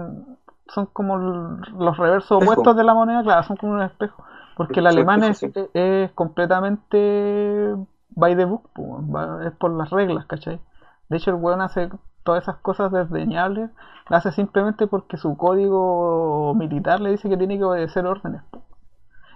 [0.68, 4.24] son como los reversos opuestos de la moneda, claro, son como un espejo.
[4.58, 7.76] Porque el alemán es, es, completamente
[8.10, 8.70] by the book,
[9.46, 10.60] es por las reglas, ¿cachai?
[11.10, 11.90] De hecho, el weón hace
[12.26, 13.70] todas esas cosas desdeñables
[14.10, 18.42] lo hace simplemente porque su código militar le dice que tiene que obedecer órdenes.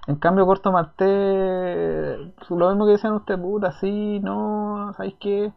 [0.07, 2.17] En cambio, Corto Maltés,
[2.49, 5.53] lo mismo que decían ustedes, puta, sí, no, ¿sabéis qué?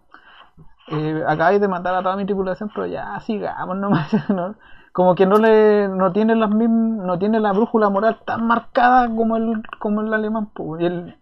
[0.89, 4.12] Eh, acabáis de matar a toda mi tripulación, pero ya sigamos nomás.
[4.28, 4.55] ¿no?
[4.93, 9.09] Como que no le no tiene las mismas, no tiene la brújula moral tan marcada
[9.09, 10.51] como el, como el alemán.
[10.80, 11.16] El,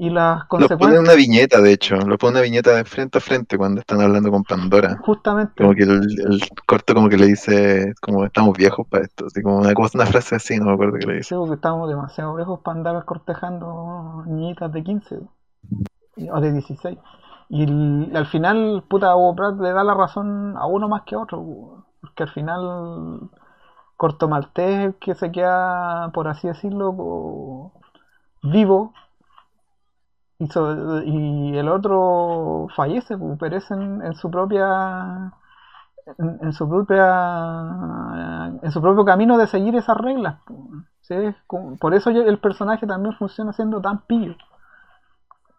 [0.00, 0.80] y las consecuencias.
[0.80, 3.80] Lo pone una viñeta, de hecho, lo pone una viñeta de frente a frente cuando
[3.80, 4.96] están hablando con Pandora.
[5.04, 5.60] Justamente.
[5.60, 9.58] Como que el, corto como que le dice, como estamos viejos para esto, así como
[9.58, 11.30] una, una frase así, no me acuerdo que le dice.
[11.30, 15.16] Sí, porque estamos demasiado viejos para andar cortejando niñitas de 15
[16.30, 16.96] o de 16.
[17.48, 21.18] Y al final, puta, Hugo Pratt le da la razón a uno más que a
[21.18, 23.30] otro, porque al final
[23.96, 27.72] Corto Maltés que se queda, por así decirlo,
[28.44, 28.92] vivo
[30.38, 35.32] y, el otro fallece, pues, perece en, su propia
[36.18, 40.36] en, su propia en su propio camino de seguir esas reglas.
[40.46, 41.34] Pues,
[41.80, 44.36] por eso el personaje también funciona siendo tan pillo.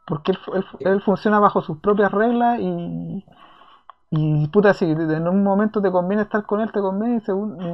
[0.08, 0.34] Porque
[0.80, 3.26] él, funciona bajo sus propias reglas y,
[4.12, 7.32] y puta, si en un momento te conviene estar con él, te conviene, y,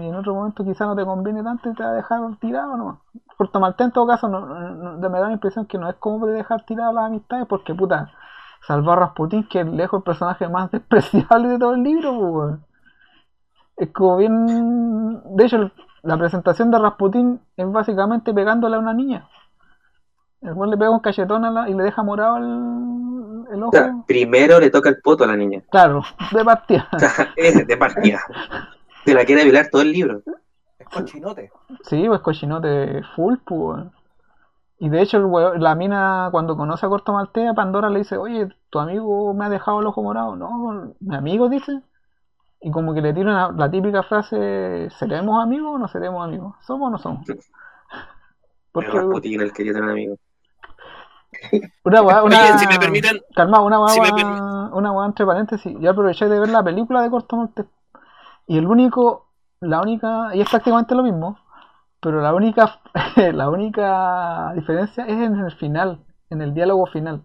[0.07, 3.01] en otro momento quizá no te conviene tanto y te va a dejar tirado no
[3.37, 6.33] Corto Malté en todo caso no, me da la impresión que no es como de
[6.33, 8.11] dejar tirado las amistades porque puta,
[8.67, 12.55] salvó a Rasputin que es lejos el personaje más despreciable de todo el libro, pues,
[13.77, 15.21] Es como bien.
[15.35, 15.71] De hecho,
[16.03, 19.27] la presentación de Rasputin es básicamente pegándole a una niña.
[20.45, 24.03] El cual le pega un cachetón y le deja morado el, ojo.
[24.07, 25.63] primero le toca el poto a la niña.
[25.71, 26.87] Claro, de partida.
[27.67, 28.21] de partida.
[29.05, 30.21] Se la quiere violar todo el libro.
[30.77, 31.51] Es cochinote.
[31.83, 33.85] Sí, pues cochinote full, pues.
[34.77, 35.19] Y de hecho,
[35.57, 39.49] la mina, cuando conoce a Corto Maltea, Pandora le dice: Oye, tu amigo me ha
[39.49, 40.35] dejado el ojo morado.
[40.35, 41.81] No, mi amigo dice.
[42.61, 46.55] Y como que le tira la típica frase: ¿seremos amigos o no seremos amigos?
[46.61, 47.25] ¿Somos o no somos?
[48.71, 48.91] Porque.
[48.91, 50.19] Rasputin, él quería tener amigos.
[51.83, 53.21] Una una, si me permiten.
[53.35, 55.77] Calma, una una entre paréntesis.
[55.79, 57.65] Yo aproveché de ver la película de Corto Maltés.
[58.47, 59.25] Y el único
[59.65, 61.39] la única, y es prácticamente lo mismo,
[61.99, 62.79] pero la única,
[63.33, 67.23] la única diferencia es en el final, en el diálogo final.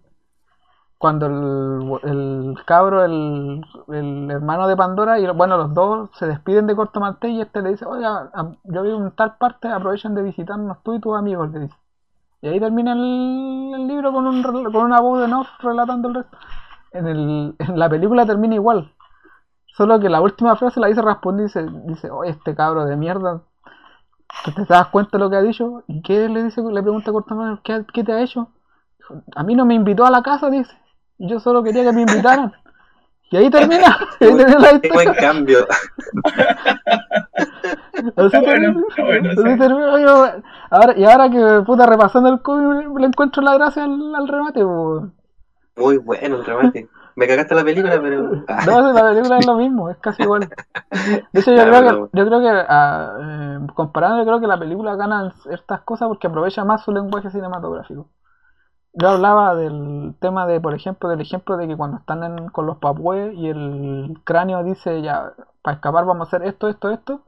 [0.99, 6.67] Cuando el, el cabro, el, el, hermano de Pandora, y bueno, los dos se despiden
[6.67, 8.31] de Corto Maltés y este le dice, oiga,
[8.65, 11.77] yo vivo en tal parte, aprovechen de visitarnos tú y tus amigos, le dice.
[12.43, 16.39] Y ahí termina el, libro con, un, con una voz de Noff relatando el resto.
[16.93, 18.93] En, el, en la película termina igual.
[19.67, 22.97] Solo que la última frase la dice Rasputin y dice, dice, oye, este cabro de
[22.97, 23.43] mierda,
[24.45, 25.85] ¿te, das cuenta de lo que ha dicho?
[25.87, 26.63] ¿Y qué le dice?
[26.63, 28.49] Le pregunta a ¿qué, ¿qué te ha hecho?
[29.37, 30.77] A mí no me invitó a la casa, dice.
[31.19, 32.53] Y yo solo quería que me invitaran.
[33.31, 33.99] Y ahí termina.
[34.21, 35.67] Y ahí termina la Qué buen cambio.
[38.17, 38.83] Así termina.
[38.97, 40.01] Así termina.
[40.01, 40.27] Yo,
[40.71, 44.65] ahora, y ahora que puta repasando el cómic le encuentro la gracia al, al remate.
[44.65, 46.89] Muy bueno el remate.
[47.17, 48.31] Me cagaste la película, pero.
[48.67, 50.49] No, la película es lo mismo, es casi igual.
[51.33, 54.59] De hecho, yo creo que, yo creo que ah, eh, comparando, yo creo que la
[54.59, 58.09] película gana estas cosas porque aprovecha más su lenguaje cinematográfico.
[58.93, 62.67] Yo hablaba del tema de, por ejemplo, del ejemplo de que cuando están en, con
[62.67, 65.33] los papúes y el cráneo dice, ya,
[65.63, 67.23] para escapar vamos a hacer esto, esto, esto.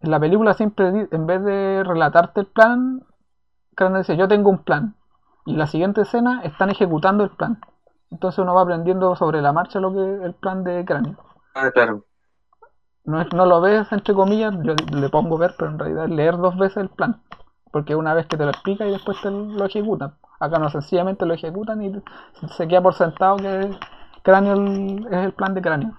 [0.00, 3.04] En la película siempre, en vez de relatarte el plan,
[3.70, 4.94] el cráneo dice, yo tengo un plan.
[5.46, 7.58] Y la siguiente escena están ejecutando el plan.
[8.10, 11.16] Entonces uno va aprendiendo sobre la marcha lo que es el plan de cráneo.
[11.54, 12.04] Ah, claro.
[13.04, 16.36] No, no lo ves, entre comillas, yo le pongo ver, pero en realidad es leer
[16.36, 17.22] dos veces el plan.
[17.72, 20.14] Porque una vez que te lo explica y después te lo ejecutan.
[20.38, 21.92] Acá no sencillamente lo ejecutan y
[22.56, 23.70] se queda por sentado que
[24.22, 24.54] cráneo
[25.10, 25.98] es el plan de cráneo.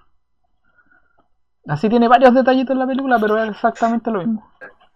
[1.68, 4.50] Así tiene varios detallitos en la película, pero es exactamente lo mismo.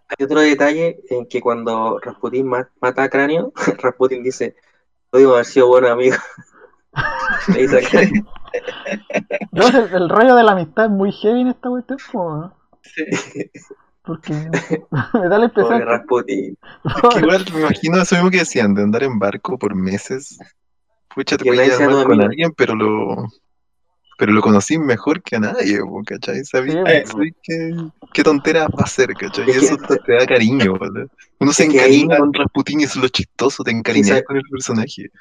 [0.10, 3.52] Hay otro detalle en que cuando Rasputin mata a Cráneo,
[3.82, 4.56] Rasputin dice,
[5.10, 6.20] podemos haber sido buenos amigos.
[9.52, 12.58] no, el, el, rollo de la amistad es muy heavy en esta cuestión, ¿no?
[12.82, 13.06] Sí.
[14.08, 14.34] Porque
[15.14, 15.84] me da la impresión.
[16.26, 16.54] Que...
[17.14, 20.40] que igual me imagino eso mismo que decían, de andar en barco por meses.
[21.14, 23.28] Pucha, te podías hablar con alguien, pero lo,
[24.18, 26.44] pero lo conocí mejor que a nadie, ¿cachai?
[26.46, 26.84] Sabía
[27.44, 27.76] qué,
[28.14, 29.48] qué tonteras va a ser, ¿cachai?
[29.48, 31.08] Y eso te da cariño, ¿verdad?
[31.40, 35.12] Uno se encariña con Rasputin y eso es lo chistoso, te encariñas con el personaje.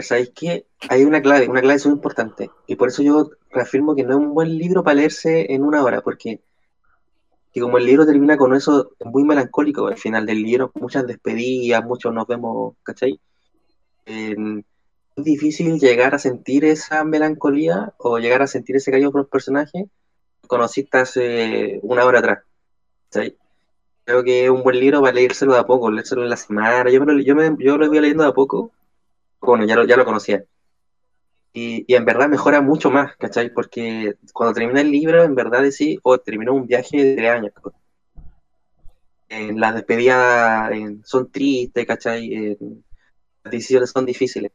[0.00, 0.66] ¿Sabéis qué?
[0.88, 2.50] Hay una clave, una clave muy importante.
[2.66, 5.82] Y por eso yo reafirmo que no es un buen libro para leerse en una
[5.82, 6.40] hora, porque
[7.52, 11.84] que como el libro termina con eso muy melancólico al final del libro, muchas despedidas,
[11.84, 13.20] muchos nos vemos, ¿cachai?
[14.04, 14.36] es
[15.16, 19.86] difícil llegar a sentir esa melancolía o llegar a sentir ese cariño por los personajes
[20.46, 22.38] conociste hace una hora atrás.
[23.10, 23.36] ¿cachai?
[24.04, 26.90] Creo que es un buen libro para leérselo de a poco, leérselo en la semana.
[26.90, 28.70] Yo, me lo, yo, me, yo lo voy leyendo de a poco.
[29.40, 30.44] Bueno, ya lo, ya lo conocía.
[31.54, 33.52] Y, y, en verdad mejora mucho más, ¿cachai?
[33.52, 37.52] Porque cuando termina el libro, en verdad decís, oh, terminó un viaje de tres años.
[39.28, 40.70] las despedidas
[41.04, 42.56] son tristes, ¿cachai?
[43.44, 44.52] las decisiones son difíciles.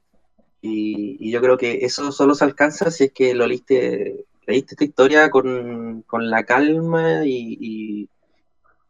[0.61, 4.73] Y, y, yo creo que eso solo se alcanza si es que lo leíste, leíste
[4.73, 8.09] esta historia con, con la calma y, y,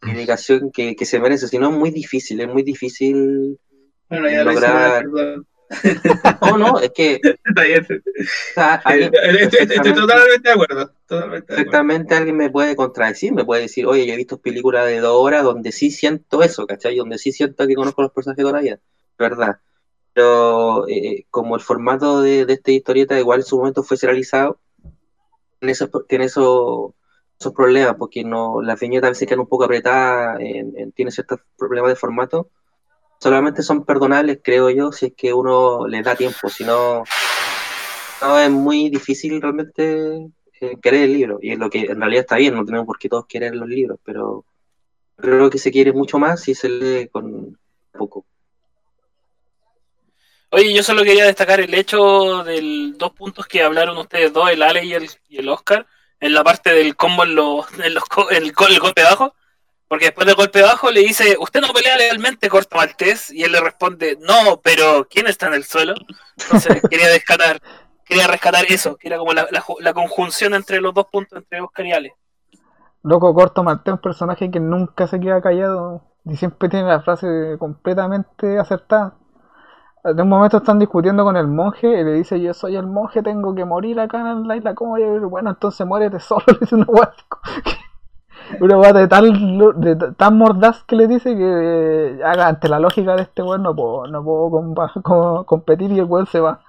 [0.01, 1.47] dedicación que, que, se merece.
[1.47, 3.59] Si no, es muy difícil, es muy difícil
[4.09, 5.05] bueno, ya lograr...
[6.41, 7.15] No, no, es que.
[7.15, 7.93] estoy,
[9.93, 10.91] totalmente de acuerdo.
[11.07, 15.18] Totalmente alguien me puede contradecir, me puede decir, oye, yo he visto películas de dos
[15.18, 16.95] horas donde sí siento eso, ¿cachai?
[16.95, 18.80] Donde sí siento que conozco los personajes todavía,
[19.18, 19.59] verdad.
[20.13, 24.59] Pero eh, como el formato de, de esta historieta igual en su momento fue serializado,
[25.59, 26.93] tiene esos, tiene esos,
[27.39, 30.39] esos problemas, porque no las viñetas a veces quedan un poco apretadas,
[30.95, 32.49] tiene ciertos problemas de formato
[33.20, 36.49] solamente son perdonables, creo yo, si es que uno les da tiempo.
[36.49, 37.03] Si no,
[38.22, 40.28] no es muy difícil realmente
[40.61, 41.39] eh, querer el libro.
[41.41, 43.68] Y es lo que en realidad está bien, no tenemos por qué todos querer los
[43.68, 44.45] libros, pero
[45.15, 47.57] creo que se quiere mucho más si se lee con
[47.91, 48.26] poco.
[50.49, 54.63] Oye, yo solo quería destacar el hecho de dos puntos que hablaron ustedes dos, el
[54.63, 55.86] Ale y el, y el Oscar,
[56.22, 59.36] en la parte del combo en, los, en, los, en el, el golpe bajo
[59.88, 63.53] porque después del golpe bajo le dice, usted no pelea legalmente, Corto Maltés, y él
[63.53, 65.93] le responde, no, pero ¿quién está en el suelo?
[66.38, 67.61] Entonces quería rescatar,
[68.03, 69.47] quería rescatar eso, que era como la,
[69.79, 72.15] la, conjunción entre los dos puntos, entre Oscar y Ale.
[73.03, 77.55] Loco, Corto Maltés un personaje que nunca se queda callado y siempre tiene la frase
[77.57, 79.15] completamente acertada.
[80.03, 83.23] De un momento están discutiendo con el monje y le dice, yo soy el monje,
[83.23, 86.59] tengo que morir acá en la isla, ¿cómo voy a Bueno, entonces muérete solo, le
[86.59, 86.88] dice una
[88.59, 89.31] una weá de tal
[89.77, 93.75] de tan mordaz que le dice que haga ante la lógica de este weón no
[93.75, 96.61] puedo, no puedo competir y el weón se va.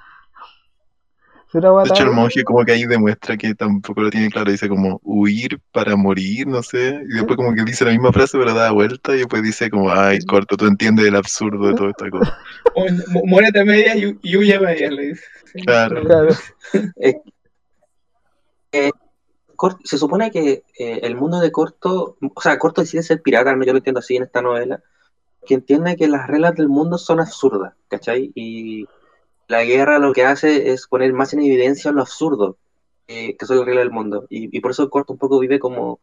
[1.51, 5.01] De hecho, el monje como que ahí demuestra que tampoco lo tiene claro, dice como
[5.03, 8.70] huir para morir, no sé, y después como que dice la misma frase pero da
[8.70, 12.39] vuelta y después dice como, ay, corto, tú entiendes el absurdo de toda esta cosa.
[13.24, 15.24] Muérete media y, huye a media, le dice.
[15.64, 16.03] Claro.
[16.03, 16.29] claro.
[17.01, 17.14] Eh,
[18.72, 18.91] eh,
[19.85, 23.73] se supone que eh, el mundo de Corto, o sea, Corto decide ser pirata, yo
[23.73, 24.83] lo entiendo así en esta novela,
[25.47, 28.33] que entiende que las reglas del mundo son absurdas, ¿cachai?
[28.35, 28.87] Y
[29.49, 32.57] la guerra lo que hace es poner más en evidencia lo absurdo
[33.09, 34.27] que son las reglas del mundo.
[34.29, 36.01] Y, por eso Corto un poco vive como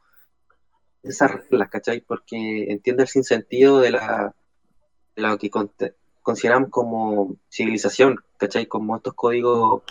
[1.03, 2.01] esas reglas, ¿cachai?
[2.01, 4.35] Porque entiende el sinsentido de, la,
[5.15, 5.51] lo que
[6.23, 8.65] consideramos como civilización, ¿cachai?
[8.65, 9.83] Como estos códigos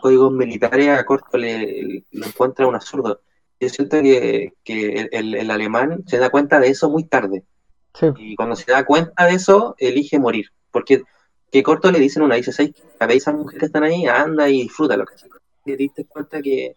[0.00, 3.20] códigos militares a corto le, lo encuentra un absurdo.
[3.58, 7.44] Yo siento que, el, alemán se da cuenta de eso muy tarde.
[8.18, 10.50] Y cuando se da cuenta de eso, elige morir.
[10.70, 11.02] Porque
[11.50, 12.74] que corto le dicen una, dice, ¿sabes?
[12.98, 15.14] A esas mujeres que están ahí, anda y disfruta lo que
[15.64, 16.76] Te diste cuenta que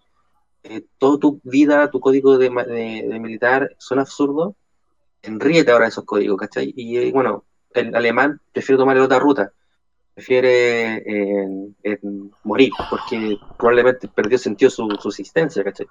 [0.63, 4.55] eh, toda tu vida, tu código de, militar son absurdos,
[5.22, 6.74] enríete ahora esos códigos, ¿cachai?
[6.76, 9.51] Y eh, bueno, el alemán prefiere tomar la otra ruta,
[10.14, 11.03] prefiere
[12.43, 15.88] morir, porque probablemente perdió sentido su, su existencia, ¿cachai?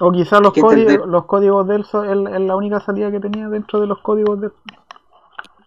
[0.00, 3.80] o quizás los, códigos, los códigos de él es la única salida que tenía dentro
[3.80, 4.50] de los códigos de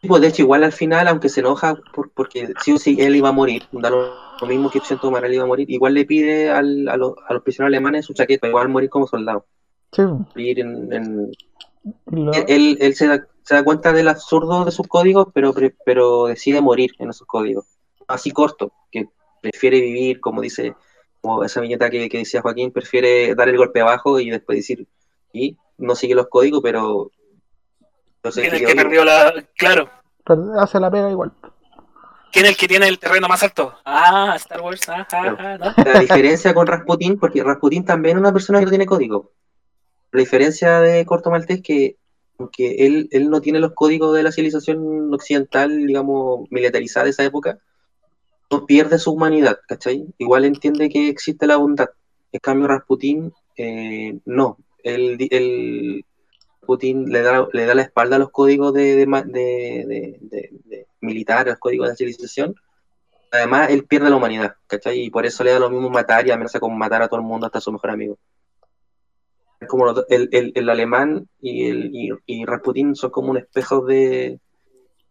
[0.07, 1.77] pues de hecho, igual al final, aunque se enoja
[2.13, 4.11] porque sí o sí él iba a morir, da lo,
[4.47, 7.33] mismo que siento Tomar, él iba a morir, igual le pide al, a, los, a,
[7.33, 9.45] los, prisioneros alemanes su chaqueta, igual morir como soldado.
[9.93, 10.01] Sí.
[10.35, 11.31] él,
[12.81, 15.53] él se, da, se, da, cuenta del absurdo de sus códigos, pero,
[15.85, 17.65] pero decide morir en esos códigos.
[18.07, 19.07] Así corto, que
[19.41, 20.75] prefiere vivir, como dice
[21.21, 24.85] como esa viñeta que, decía Joaquín, prefiere dar el golpe abajo y después decir,
[25.31, 27.11] y no sigue los códigos, pero...
[28.21, 29.33] ¿Quién es el que perdió la...?
[29.57, 29.89] Claro.
[30.59, 31.31] hace la pega igual.
[32.33, 33.73] ¿Quién es el que tiene el terreno más alto?
[33.85, 35.07] Ah, Star Wars, ah,
[35.85, 39.31] La diferencia con Rasputin, porque Rasputin también es una persona que no tiene código.
[40.11, 41.97] La diferencia de Corto Maltés es que
[42.43, 47.23] aunque él, él no tiene los códigos de la civilización occidental, digamos, militarizada de esa
[47.23, 47.57] época,
[48.67, 50.05] pierde su humanidad, ¿cachai?
[50.17, 51.89] Igual entiende que existe la bondad.
[52.31, 54.57] En cambio, Rasputin, eh, no.
[54.83, 56.05] El,
[56.65, 61.51] Putin le da, le da la espalda a los códigos de, de, de, militar, a
[61.51, 62.55] los códigos de la civilización.
[63.31, 64.99] Además, él pierde la humanidad, ¿cachai?
[64.99, 67.25] Y por eso le da lo mismo matar y amenaza con matar a todo el
[67.25, 68.17] mundo hasta su mejor amigo.
[69.67, 74.39] Como el, el, el, alemán y, el, y, y Rasputin son como un espejo de,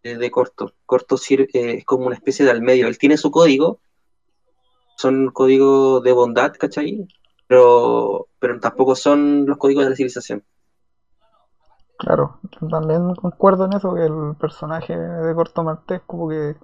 [0.02, 0.72] de corto.
[0.86, 2.88] Corto eh, es como una especie de al medio.
[2.88, 3.80] Él tiene su código,
[4.96, 7.06] son códigos de bondad, ¿cachai?
[7.46, 10.44] Pero, pero tampoco son los códigos de la civilización.
[11.98, 16.56] Claro, también concuerdo en eso, que el personaje de Corto Martés como que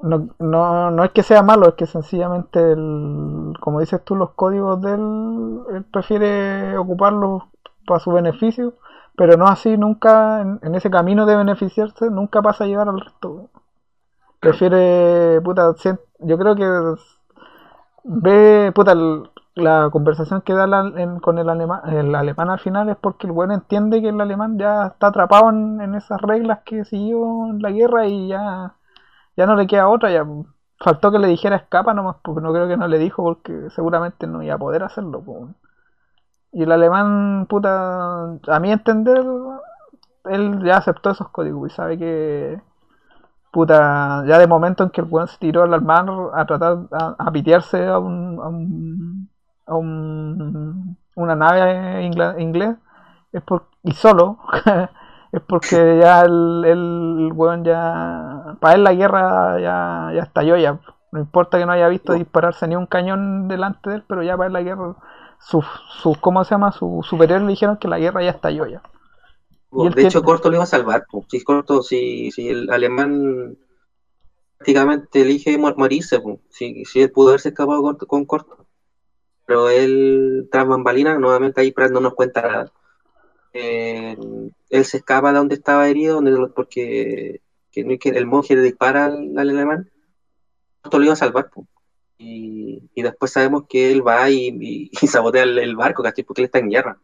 [0.00, 4.30] no, no, no es que sea malo, es que sencillamente, el, como dices tú, los
[4.30, 7.42] códigos de él, él prefiere ocuparlos
[7.86, 8.74] para su beneficio
[9.16, 13.48] pero no así, nunca, en, ese camino de beneficiarse, nunca pasa a llevar al resto.
[14.40, 15.74] Prefiere, puta,
[16.20, 16.94] yo creo que
[18.04, 18.94] ve, puta,
[19.54, 20.68] la conversación que da
[21.22, 24.58] con el alemán, el alemán al final es porque el bueno entiende que el alemán
[24.58, 28.74] ya está atrapado en, esas reglas que siguió en la guerra y ya,
[29.36, 30.24] ya no le queda otra, ya
[30.78, 34.26] faltó que le dijera escapa nomás, porque no creo que no le dijo porque seguramente
[34.26, 35.22] no iba a poder hacerlo.
[36.52, 39.24] Y el alemán, puta, a mi entender,
[40.24, 42.60] él ya aceptó esos códigos y sabe que,
[43.52, 47.30] puta, ya de momento en que el weón se tiró al mar a tratar a,
[47.32, 49.30] pitearse a un, a un,
[49.66, 52.76] a un una nave inglés,
[53.32, 54.38] es por, y solo,
[55.38, 60.80] es porque ya el, el, weón ya, para él la guerra ya, ya estalló ya.
[61.12, 64.36] No importa que no haya visto dispararse ni un cañón delante de él, pero ya
[64.36, 64.96] para él la guerra
[65.38, 65.64] sus,
[66.02, 66.72] su, ¿cómo se llama?
[66.72, 68.82] Sus superiores le dijeron que la guerra ya estalló ya.
[69.70, 71.04] de hecho, Corto lo iba a salvar.
[71.28, 73.56] Si Corto, si, si el alemán
[74.58, 78.66] prácticamente elige morirse, si, si él pudo haberse escapado con, con Corto.
[79.46, 82.72] Pero él, tras bambalina, nuevamente ahí no nos cuenta
[83.52, 84.16] eh,
[84.70, 87.40] él se escapa de donde estaba herido, donde, porque
[87.72, 89.90] que, el monje le dispara al, alemán.
[90.82, 91.50] Corto lo iba a salvar.
[92.18, 96.24] Y, después sabemos que él va y, sabotea el, barco, ¿cachai?
[96.24, 96.98] Porque él está en guerra.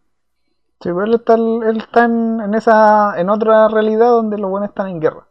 [0.81, 4.71] Sí, pero pues él está, él está en, esa, en otra realidad donde los buenos
[4.71, 5.29] están en guerra.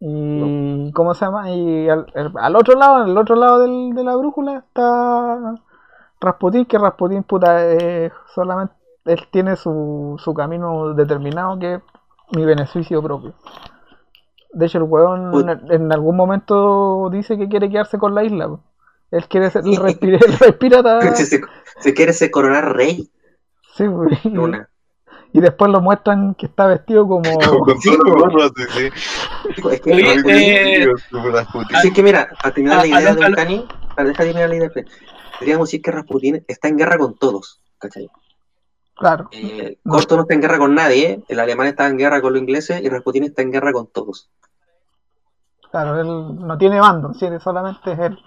[0.00, 1.50] Y, ¿cómo se llama?
[1.50, 5.56] Y al, otro lado, al otro lado de la brújula está
[6.20, 7.60] Rasputin, que Rasputin, puta,
[8.34, 8.74] solamente,
[9.04, 11.80] él tiene su, su camino determinado que es
[12.32, 13.34] mi beneficio propio.
[14.52, 18.58] De hecho, el huevón en, algún momento dice que quiere quedarse con la isla.
[19.10, 21.40] Él quiere ser, respira, respira se,
[21.78, 23.10] se, quiere ser coronar rey.
[23.76, 24.18] Sí, güey.
[25.32, 27.22] Y después lo muestran que está vestido como.
[27.80, 27.90] sí,
[29.70, 30.86] Es que, eh,
[31.74, 34.70] Así que mira, para terminar la idea de Cani, para dejar terminar la idea,
[35.38, 38.10] podríamos decir que Rasputin está en guerra con todos, ¿cachai?
[39.00, 39.28] Claro.
[39.32, 42.42] Eh, Corto no está en guerra con nadie, el alemán está en guerra con los
[42.42, 44.30] ingleses y Rasputin está en guerra con todos.
[45.72, 48.18] Claro, él no tiene bando, solamente es él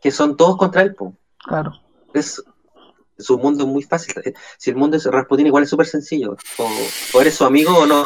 [0.00, 0.96] que son todos contra él.
[1.44, 1.72] Claro.
[2.12, 2.42] Es,
[3.18, 4.14] su mundo es muy fácil.
[4.56, 6.36] Si el mundo es Rasputin, igual es súper sencillo.
[7.14, 8.04] O, eres su amigo o no.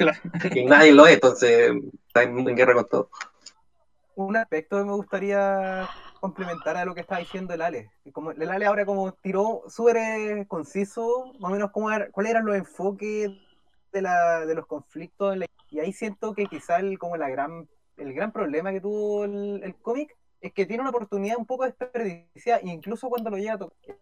[0.54, 1.72] y nadie lo es, entonces
[2.06, 3.10] está en, guerra con todo.
[4.16, 5.88] un aspecto que me gustaría
[6.24, 7.90] complementar a lo que estaba diciendo el Ale.
[8.14, 12.46] Como el Ale ahora como tiró súper eh, conciso, más o menos cómo cuáles eran
[12.46, 13.30] los enfoques
[13.92, 15.36] de, la, de los conflictos.
[15.70, 17.68] y ahí siento que quizá el, como la gran,
[17.98, 21.64] el gran problema que tuvo el, el cómic es que tiene una oportunidad un poco
[21.64, 23.98] desperdiciada, incluso cuando lo llega a tocar.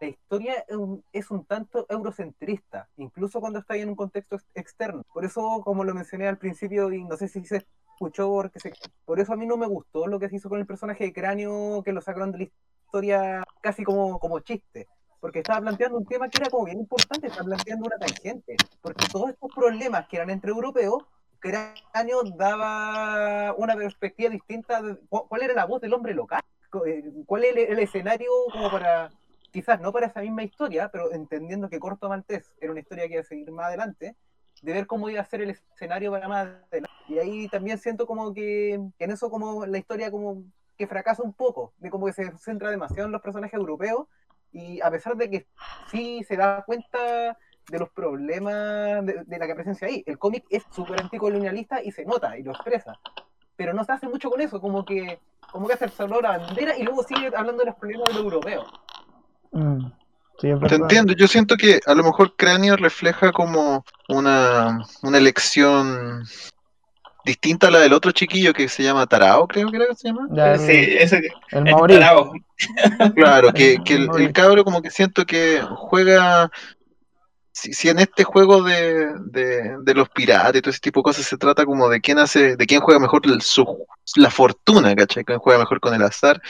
[0.00, 0.64] La historia
[1.12, 5.02] es un, tanto eurocentrista, incluso cuando está en un contexto externo.
[5.12, 7.66] Por eso, como lo mencioné al principio, y no sé si se
[8.06, 8.72] escuchó, porque se,
[9.04, 11.12] por eso a mí no me gustó lo que se hizo con el personaje de
[11.12, 14.88] Cráneo, que lo sacaron de la historia casi como, como chiste
[15.22, 19.06] porque estaba planteando un tema que era como bien importante, estaba planteando una tangente, porque
[19.06, 21.04] todos estos problemas que eran entre europeos
[21.38, 26.42] Cráneo daba una perspectiva distinta de cuál era la voz del hombre local,
[26.86, 29.10] eh, cuál es el, escenario como para,
[29.52, 33.14] quizás no para esa misma historia, pero entendiendo que Corto Maltés era una historia que
[33.14, 34.16] iba a seguir más adelante,
[34.62, 36.90] de ver cómo iba a ser el escenario para más adelante.
[37.08, 40.44] Y ahí también siento como que, en eso como la historia como
[40.78, 44.06] que fracasa un poco, de como que se centra demasiado en los personajes europeos,
[44.52, 45.46] y a pesar de que
[45.90, 47.36] sí se da cuenta
[47.70, 50.02] de los problemas de, la que presencia ahí.
[50.06, 52.98] El cómic es súper anticolonialista y se nota y lo expresa.
[53.56, 56.38] Pero no se hace mucho con eso, como que, como que hace el solo la
[56.38, 58.72] bandera y luego sigue hablando de los problemas de los europeos.
[59.52, 59.86] Mm,
[60.38, 66.24] Te entiendo, yo siento que a lo mejor Cráneo refleja como una, una elección
[67.24, 70.28] distinta a la del otro chiquillo que se llama Tarao, creo que se llama.
[70.58, 72.32] sí, ese el, el Tarao.
[73.14, 76.50] Claro, que, que el, el, cabro como que siento que juega
[77.52, 81.36] si, en este juego de, de, los piratas y todo ese tipo de cosas se
[81.36, 83.22] trata como de quién hace, de quién juega mejor
[84.16, 85.24] la fortuna, ¿cachai?
[85.24, 86.40] ¿Quién juega mejor con el azar?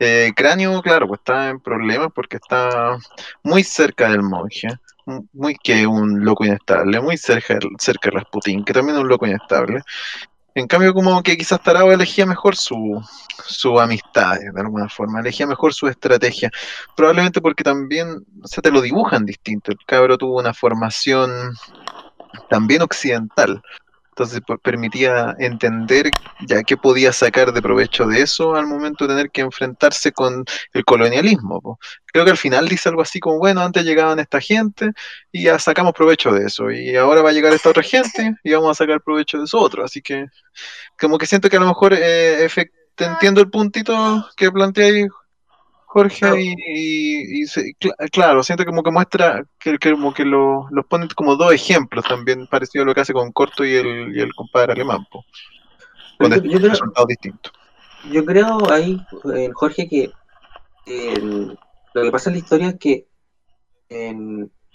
[0.00, 2.96] Eh, Cráneo, claro, pues está en problemas porque está
[3.42, 4.68] muy cerca del monje,
[5.32, 9.26] muy que un loco inestable, muy cerca, cerca de Rasputín, que también es un loco
[9.26, 9.82] inestable.
[10.54, 13.00] En cambio, como que quizás Tarao elegía mejor su,
[13.46, 16.50] su amistad, de alguna forma, elegía mejor su estrategia.
[16.96, 19.70] Probablemente porque también, se te lo dibujan distinto.
[19.70, 21.30] El cabro tuvo una formación
[22.48, 23.62] también occidental.
[24.20, 26.10] Entonces pues, permitía entender
[26.46, 30.44] ya qué podía sacar de provecho de eso al momento de tener que enfrentarse con
[30.74, 31.78] el colonialismo.
[32.04, 34.90] Creo que al final dice algo así como, bueno, antes llegaban esta gente
[35.32, 38.52] y ya sacamos provecho de eso, y ahora va a llegar esta otra gente y
[38.52, 39.86] vamos a sacar provecho de eso otro.
[39.86, 40.26] Así que
[41.00, 42.46] como que siento que a lo mejor eh,
[42.94, 45.08] te entiendo el puntito que plantea
[45.92, 47.44] Jorge, y,
[48.12, 52.46] claro, siento como que muestra que, como que lo, los pone como dos ejemplos también,
[52.46, 55.24] parecido a lo que hace con Corto y el, y el compadre alemán, con
[56.30, 57.52] yo, creo, resultados distintos.
[58.12, 59.04] Yo creo ahí,
[59.52, 60.12] Jorge, que
[61.92, 63.06] lo que pasa en la historia es que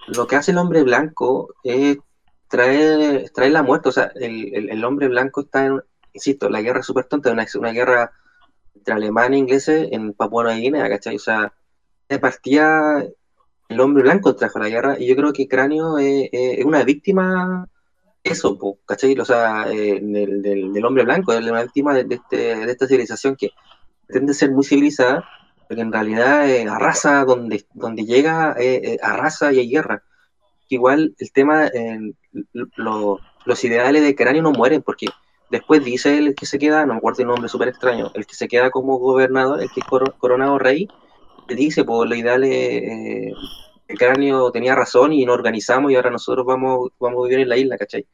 [0.07, 1.97] lo que hace el hombre blanco es
[2.49, 6.81] traer, traer la muerte, o sea, el, el, hombre blanco está en, insisto, la guerra
[6.81, 8.11] es súper tonta, una, una guerra
[8.75, 11.15] entre alemanes e ingleses en Papua Nueva Guinea, ¿cachai?
[11.15, 11.53] O sea,
[12.09, 13.03] de partida
[13.67, 16.29] el hombre blanco trajo la guerra y yo creo que Cráneo es,
[16.63, 17.67] una víctima
[18.23, 19.17] eso, ¿cachai?
[19.19, 23.51] O sea, eh, del, hombre blanco, es una víctima este, de, esta civilización que
[24.07, 25.23] pretende ser muy civilizada,
[25.67, 30.03] pero que en realidad eh, arrasa donde, donde llega, eh, arrasa y hay guerra.
[30.69, 31.69] Igual el tema,
[32.53, 35.07] los ideales de Cráneo no mueren porque
[35.49, 38.35] Después dice el que se queda, no me acuerdo el nombre súper extraño, el que
[38.35, 39.85] se queda como gobernador, el que es
[40.17, 40.87] coronado rey,
[41.47, 43.33] le dice, pues lo ideal es, eh,
[43.87, 47.49] el cráneo tenía razón y nos organizamos y ahora nosotros vamos, vamos a vivir en
[47.49, 48.07] la isla, ¿cachai?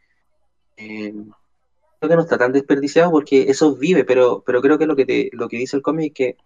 [0.77, 1.13] Eh,
[1.99, 5.05] creo que no está tan desperdiciado porque eso vive, pero, pero creo que lo que,
[5.05, 6.37] te, lo que dice el cómic es que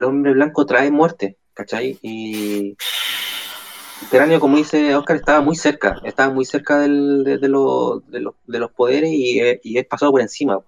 [0.00, 1.98] el hombre blanco trae muerte, ¿cachai?
[2.02, 2.76] Y
[4.08, 7.48] cráneo, como dice Oscar, estaba muy cerca, estaba muy cerca del, de, de,
[8.46, 10.60] de, los poderes y, y, es pasado por encima.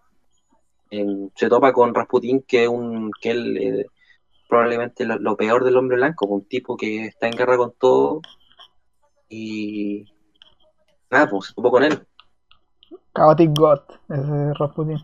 [0.90, 3.86] se topa con Rasputin, que es un, que él, eh,
[4.52, 8.20] probablemente lo, peor del hombre blanco, un tipo que está en guerra con todo
[9.30, 10.04] y
[11.10, 12.06] nada, pues se topó con él.
[13.16, 13.80] Chaotic God,
[14.10, 14.98] ese Rasputin.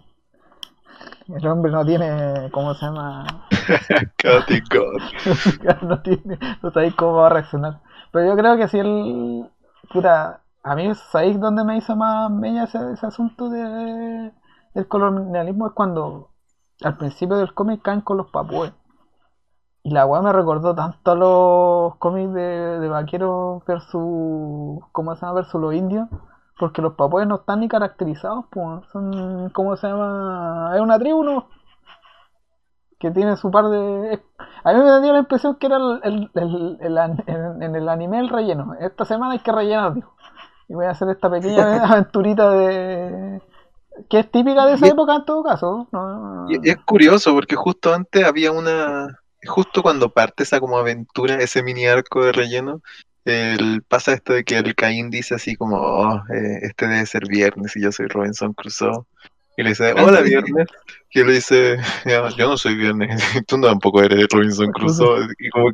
[1.35, 3.49] El hombre no tiene, ¿cómo se llama?
[4.19, 5.81] Chaotic God.
[5.83, 7.81] no tiene, no sabéis cómo va a reaccionar.
[8.13, 9.51] Pero yo creo que si él.
[9.93, 14.33] Puta, a mí, ¿sabéis dónde me hizo más meña ese, asunto de,
[14.75, 15.69] del colonialismo?
[15.69, 16.31] Es cuando
[16.83, 18.73] al principio del cómic caen con los papúes.
[19.83, 24.81] Y la weá me recordó tanto a los cómics de, de vaqueros versus.
[24.93, 25.35] ¿Cómo se llama?
[25.35, 26.09] Versus los indios.
[26.59, 28.85] Porque los papúes no están ni caracterizados, pues.
[28.93, 29.51] Son.
[29.51, 30.73] ¿Cómo se llama?
[30.75, 31.47] Es una tribu, ¿no?
[32.99, 34.23] que tiene su par de...
[34.65, 38.29] A mí me dio la impresión que era el, el, el, en, el anime el
[38.29, 38.75] relleno.
[38.81, 40.15] Esta semana hay que rellenar, digo.
[40.69, 43.41] Y voy a hacer esta pequeña aventurita de...
[44.11, 45.89] que es típica de esa época en todo caso.
[46.49, 49.09] Y es curioso porque justo antes había una,
[49.47, 52.81] justo cuando parte esa como aventura, ese mini arco de relleno,
[53.25, 57.29] el, pasa esto de que el Caín dice así como, oh, eh, este debe ser
[57.29, 59.05] viernes y yo soy Robinson Crusoe.
[59.59, 60.69] Y le dice, hola viernes.
[61.11, 61.79] Y él le dice,
[62.37, 65.27] yo no soy viernes, tú tampoco eres Robinson Crusoe.
[65.37, 65.71] Y, como,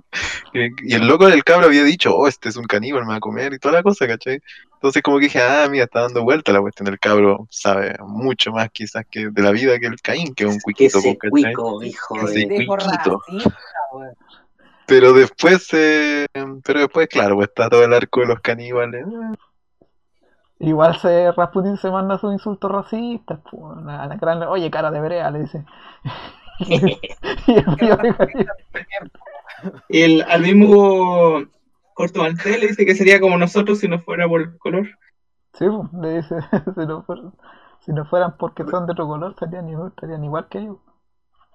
[0.55, 3.21] y, el loco del cabro había dicho, oh, este es un caníbal, me va a
[3.21, 4.41] comer y toda la cosa, ¿cachai?
[4.73, 8.53] Entonces como que dije, ah, mira, está dando vuelta la cuestión del cabro, sabe mucho
[8.53, 11.83] más quizás que de la vida que el Caín, que es un cuiquito, Ese cuico,
[11.83, 12.67] hijo de...
[14.87, 16.27] Pero después, eh,
[16.65, 19.05] pero después, claro, pues está todo el arco de los caníbales.
[20.65, 23.41] Igual se Rasputin se manda sus insultos racistas.
[24.49, 25.65] Oye, cara de brea, le dice.
[29.89, 31.43] y el, al mismo
[31.95, 34.89] Corto Maltés le dice que sería como nosotros si no fuera por el color.
[35.55, 35.67] Sí,
[36.01, 36.37] le dice,
[36.75, 37.05] si no,
[37.85, 40.79] si no fueran porque son de otro color, estarían, estarían igual que ellos.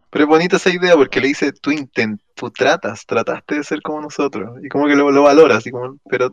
[0.10, 3.82] Pero es bonita esa idea porque le dice, tú intent, tú tratas, trataste de ser
[3.82, 4.58] como nosotros.
[4.64, 6.32] Y como que lo, lo valoras, y como, pero,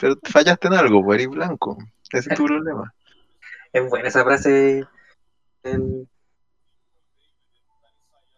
[0.00, 1.76] pero fallaste en algo, pues, eres blanco.
[2.12, 2.92] Ese es tu problema.
[3.72, 4.84] Es buena esa frase.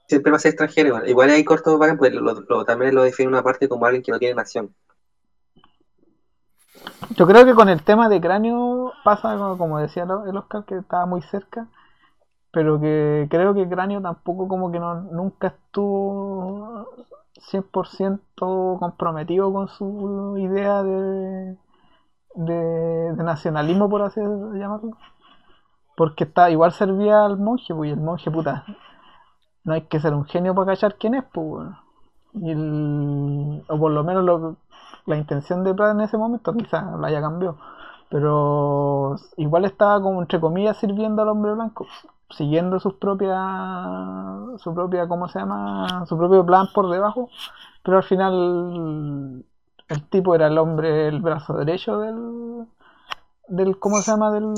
[0.07, 1.07] Siempre va a ser extranjero.
[1.07, 2.13] Igual hay cortos pues
[2.67, 4.75] también lo define una parte como alguien que no tiene nación.
[7.17, 11.07] Yo creo que con el tema de cráneo pasa como decía el Oscar, que estaba
[11.07, 11.67] muy cerca
[12.53, 16.87] pero que creo que Cráneo tampoco como que no, nunca estuvo
[17.51, 21.57] 100% comprometido con su idea de,
[22.35, 24.97] de, nacionalismo, por así llamarlo.
[25.97, 28.65] Porque está, igual servía al monje, pues, y el monje, puta,
[29.65, 31.69] no hay que ser un genio para cachar quién es, pues,
[32.35, 32.53] y
[33.69, 34.57] o por lo menos
[35.07, 37.59] la intención de Prat en ese momento quizás la haya cambiado,
[38.09, 41.87] pero igual estaba como entre comillas sirviendo al hombre blanco
[42.33, 43.39] siguiendo sus propias
[44.61, 47.29] su propia cómo se llama su propio plan por debajo.
[47.83, 49.45] Pero al final
[49.93, 52.67] el tipo era el hombre el brazo derecho del
[53.49, 54.55] del cómo se llama del,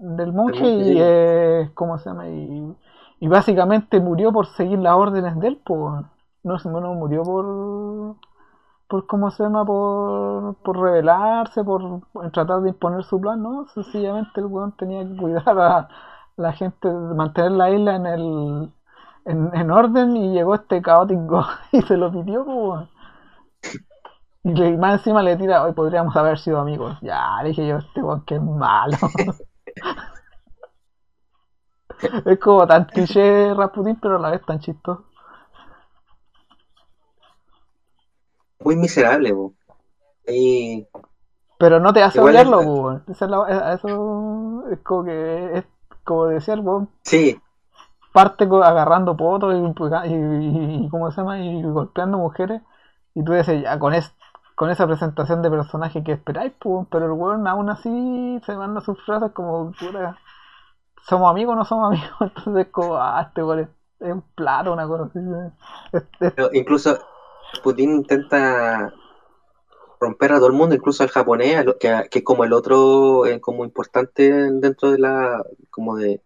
[0.00, 2.76] del monje y eh, cómo se llama y,
[3.20, 6.04] y, básicamente murió por seguir las órdenes de él pues
[6.42, 8.16] no, no murió por
[8.88, 14.40] por cómo se llama por, por rebelarse por, tratar de imponer su plan no sencillamente
[14.40, 15.88] el weón tenía que cuidar a
[16.36, 18.72] la gente, mantener la isla en el
[19.24, 22.88] en, orden y llegó este caótico y se lo pidió como
[24.44, 28.02] y más encima le tira hoy podríamos haber sido amigos ya le dije yo este
[28.02, 28.96] weón que es malo
[32.26, 35.04] es como tan cliché Rasputin pero a la vez tan chistoso
[38.60, 39.34] muy miserable
[40.26, 40.86] y...
[41.58, 45.64] pero no te hace odiarlo eso es como que es
[46.04, 46.88] como decía el weón.
[47.02, 47.40] Sí.
[48.12, 51.40] Parte agarrando potos y, y, ¿cómo se llama?
[51.40, 52.60] Y golpeando mujeres.
[53.14, 54.14] Y tú dices, ya, con, es,
[54.62, 58.80] con esa presentación de personaje que esperáis, pues, pero el weón aún así se manda
[58.80, 59.72] sus frases como,
[61.04, 62.16] somos amigos o no somos amigos.
[62.20, 63.68] Entonces, como, ah, este es,
[64.12, 65.18] un plato, una cosa así.
[66.52, 66.96] incluso
[67.64, 68.94] Putin intenta
[69.98, 73.64] romper a todo el mundo, incluso al japonés, que, que como el otro, eh, como
[73.64, 76.22] importante dentro de la, como de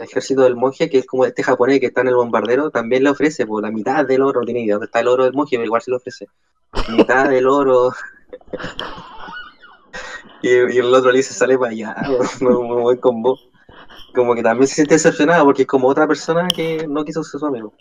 [0.00, 3.10] ejército del monje, que es como este japonés que está en el bombardero, también le
[3.10, 5.82] ofrece por la mitad del oro, tiene dónde está el oro del monje, pero igual
[5.82, 6.26] se lo ofrece.
[6.88, 7.90] Mitad del oro.
[10.42, 11.96] y, el otro le dice, sale para allá,
[12.40, 13.38] muy, buen combo.
[14.14, 17.40] Como que también se siente decepcionado porque es como otra persona que no quiso ser
[17.40, 17.72] su amigo.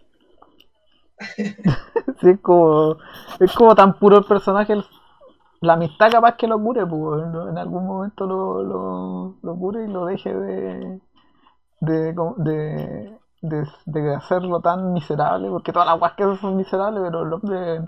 [1.38, 2.98] sí, es como,
[3.40, 4.76] es como tan puro el personaje,
[5.62, 9.88] la amistad capaz que lo cure, pues, en algún momento lo, lo, lo cure y
[9.88, 11.02] lo deje de
[11.84, 17.34] de, de, de, hacerlo tan miserable, porque todas las guas que son miserables, pero el
[17.34, 17.82] hombre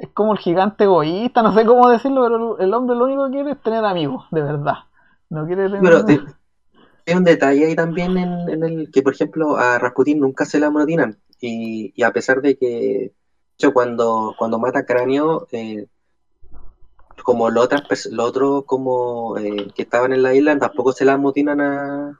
[0.00, 3.32] es como el gigante egoísta, no sé cómo decirlo, pero el hombre lo único que
[3.32, 4.76] quiere es tener amigos, de verdad.
[5.28, 5.80] No quiere tener...
[5.82, 6.04] Pero
[7.06, 10.66] hay un detalle ahí también en, el que, por ejemplo, a Rasputin nunca se le
[10.66, 11.18] amotinan.
[11.38, 13.12] Y, y a pesar de que,
[13.58, 15.86] yo cuando, cuando mata Cráneo, eh,
[17.22, 17.68] como los
[18.18, 22.18] otros como eh, que estaban en la isla tampoco se la amotinan a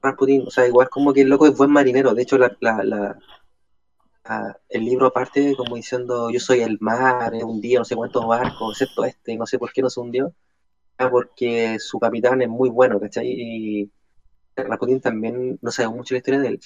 [0.00, 3.18] Rasputin, o sea, igual como que el loco es buen marinero, de hecho la, la,
[4.68, 8.80] el libro aparte como diciendo yo soy el mar, un día no sé cuántos barcos,
[8.80, 10.32] excepto este, no sé por qué no se hundió,
[11.10, 13.26] porque su capitán es muy bueno, ¿cachai?
[13.28, 13.90] Y
[14.56, 16.60] Rasputin también, no sabe mucho la historia de él.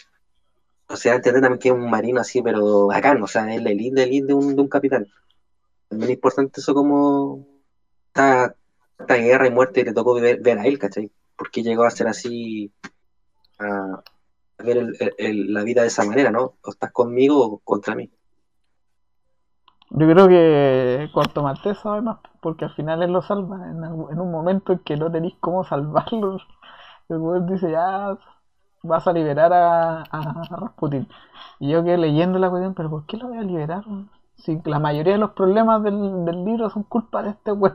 [0.89, 3.67] O sea, entender también que es un marino así, pero bacán, o sea, es el
[3.67, 5.07] elite, elite de un, de un capitán.
[5.89, 7.47] También es importante eso como
[8.09, 8.55] esta,
[9.09, 11.11] guerra y muerte le tocó ver, ver a él, ¿cachai?
[11.37, 12.73] Porque llegó a ser así
[13.59, 14.03] a,
[14.65, 14.89] ver
[15.21, 16.55] la vida de esa manera, ¿no?
[16.63, 18.11] O estás conmigo o contra mí.
[19.91, 24.31] Yo creo que Corto Maltés sabe más, porque al final él lo salva en, un
[24.31, 26.39] momento en que no tenéis cómo salvarlo.
[27.09, 28.17] El güey dice, ya
[28.83, 31.07] vas a liberar a, a, Rasputin.
[31.61, 33.85] Y yo que leyendo la cuestión, pero ¿por qué lo voy a liberar?
[34.37, 37.73] Si la mayoría de los problemas del, libro son culpa de este güey.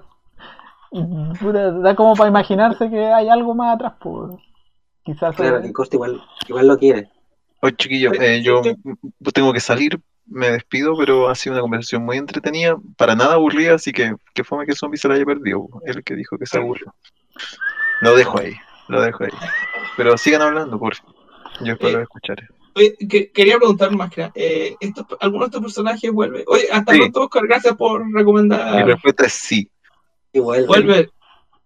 [1.83, 4.35] Da como para imaginarse que hay algo más atrás, pues.
[5.09, 5.35] Quizás.
[5.35, 7.09] Claro, que Costa igual, igual lo quiere.
[7.61, 8.61] Oye, chiquillo, eh, yo
[9.33, 13.73] tengo que salir, me despido, pero ha sido una conversación muy entretenida, para nada aburrida,
[13.73, 16.59] así que que fome que Zombie se la haya perdido, el que dijo que se
[16.59, 16.93] aburrió.
[18.01, 18.53] Lo dejo ahí,
[18.87, 19.31] lo dejo ahí.
[19.97, 20.93] Pero sigan hablando, por
[21.61, 22.37] Yo espero eh, escuchar.
[22.75, 22.95] Oye,
[23.33, 24.77] quería preguntar más que eh,
[25.19, 26.43] ¿alguno de estos personajes vuelve?
[26.45, 26.99] Oye, hasta sí.
[26.99, 28.75] luego, gracias por recomendar.
[28.75, 29.71] Mi respuesta es sí.
[30.35, 30.67] vuelve.
[30.67, 31.09] Vuelve.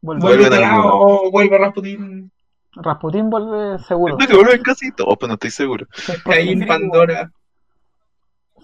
[0.01, 2.32] Vuelve, vuelve, vuelve Rasputin.
[2.75, 4.17] Rasputin vuelve seguro.
[4.17, 5.85] No, vuelve casi todo, pero no estoy seguro.
[6.25, 7.31] Ahí en Pandora.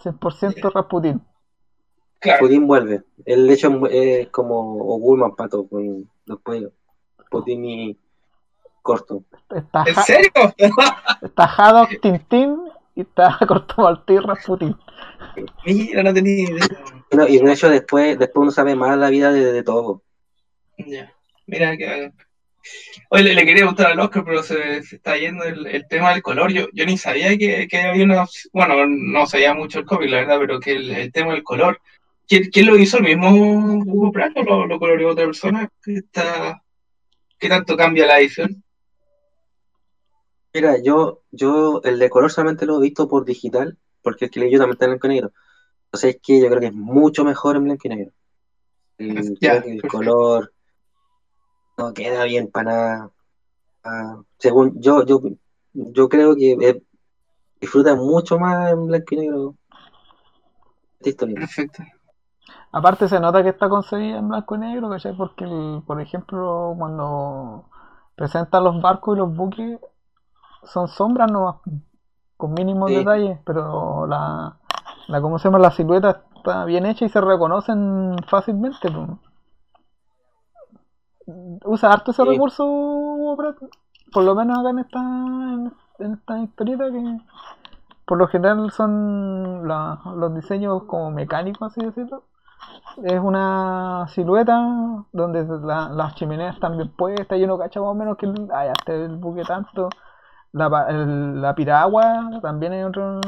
[0.04, 1.22] 100% Rasputin.
[2.22, 3.04] Rasputin vuelve.
[3.26, 6.72] El de hecho es como Ogulman Pato con los cuellos.
[7.18, 7.98] Rasputin y
[8.82, 9.24] Corto.
[9.56, 10.32] Está ¿En serio?
[11.22, 12.58] está Haddock Tintín
[12.96, 14.76] y está Corto Maltí Rasputin.
[15.66, 17.30] Mira, no tenía idea.
[17.30, 20.02] y de hecho después, después uno sabe más la vida de, de todo.
[20.78, 21.14] Ya.
[21.46, 22.12] Mira que
[23.10, 26.52] Oye, le, quería gustar al Oscar, pero se, está yendo el, tema del color.
[26.52, 28.26] Yo, yo ni sabía que, había una.
[28.54, 31.82] Bueno, no sabía mucho el cómic, la verdad, pero que el, tema del color.
[32.28, 32.98] ¿Quién, lo hizo?
[32.98, 35.70] ¿El mismo Hugo Pratt o lo, lo coloreó otra persona?
[35.84, 36.62] ¿Qué, está,
[37.40, 38.64] ¿Qué tanto cambia la edición?
[40.54, 44.40] Mira, yo, yo el de color solamente lo he visto por digital, porque el que
[44.40, 45.32] leí yo también está en blanco y negro.
[45.86, 48.12] Entonces es que yo creo que es mucho mejor en blanco y negro.
[48.98, 50.54] El, el color
[51.80, 53.12] no queda bien para nada.
[53.84, 55.22] Ah, según yo, yo,
[55.74, 56.84] yo creo que
[57.60, 59.56] disfruta mucho más en blanco y negro
[61.02, 61.84] Perfecto.
[62.74, 67.70] Aparte se nota que está concebida en blanco y negro, Porque, por ejemplo, cuando
[68.16, 69.80] presenta los barcos y los buques,
[70.64, 71.62] son sombras no
[72.36, 74.58] con mínimos detalles, pero la,
[75.08, 75.60] la, ¿cómo se llama?
[75.60, 78.90] La silueta está bien hecha y se reconocen fácilmente.
[78.92, 79.29] Pues
[81.66, 82.66] usa harto ese recurso,
[84.12, 85.00] por lo menos acá en esta,
[86.00, 87.18] en, esta historieta que
[88.06, 92.24] por lo general son los diseños como mecánicos, así decirlo.
[93.04, 98.18] Es una silueta donde las chimeneas están bien puestas y uno cacha más o menos
[98.18, 99.90] que ay, hasta el buque tanto.
[100.52, 103.22] La, la piragua también es otro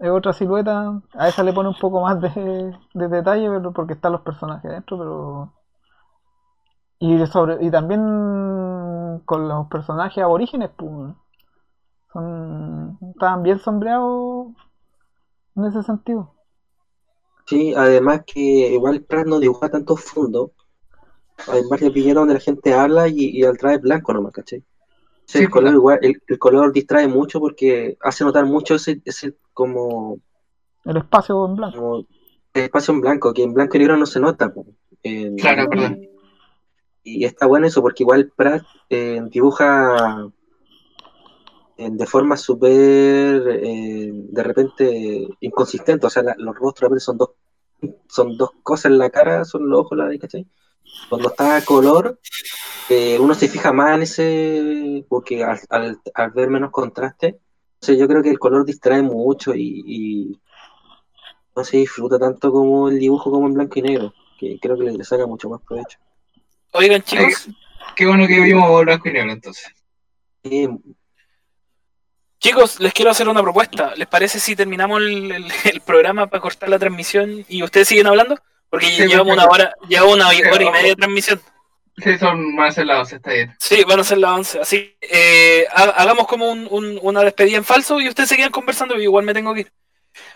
[0.00, 1.00] es otra silueta.
[1.14, 4.70] A esa le pone un poco más de, de detalle pero porque están los personajes
[4.70, 5.52] dentro, pero
[7.00, 8.00] y, sobre, y también
[9.24, 11.14] con los personajes aborígenes, pues,
[12.12, 14.48] son, estaban bien sombreados
[15.56, 16.34] en ese sentido.
[17.46, 20.52] Sí, además que igual Pratt no dibuja tanto fondo.
[21.48, 24.62] Hay varias viñetas donde la gente habla y, y al trae blanco nomás, ¿cachai?
[25.32, 30.18] el, color igual, el, color distrae mucho porque hace notar mucho ese, ese como...
[30.84, 32.04] El espacio en blanco.
[32.52, 34.52] el espacio en blanco, que en blanco y negro no se nota.
[35.38, 36.10] claro, perdón
[37.02, 40.30] y está bueno eso porque igual Pratt eh, dibuja
[41.76, 47.30] eh, de forma súper eh, de repente inconsistente, o sea, los rostros son dos
[48.08, 50.46] son dos cosas en la cara, son los ojos, la ¿cachai?
[51.08, 52.18] Cuando está a color,
[53.20, 55.98] uno se fija más en ese, porque al,
[56.34, 57.38] ver menos contraste,
[57.88, 60.38] o yo creo que el color distrae mucho y,
[61.56, 64.84] no se disfruta tanto como el dibujo como en blanco y negro, que creo que
[64.84, 65.98] le saca mucho más provecho.
[66.72, 67.48] Oigan, chicos.
[67.96, 69.72] qué bueno que vimos blanco y negro entonces.
[72.38, 73.94] Chicos, les quiero hacer una propuesta.
[73.96, 78.38] ¿Les parece si terminamos el, programa para cortar la transmisión y ustedes siguen hablando?
[78.70, 81.40] Porque llevamos una hora, llevamos una hora y media de transmisión.
[81.98, 83.54] Sí, son, van a ser las 11, está bien.
[83.58, 84.60] Sí, van a ser las 11.
[84.60, 89.02] Así eh, hagamos como un, una despedida en falso y ustedes se quedan conversando, y
[89.02, 89.72] igual me tengo que ir.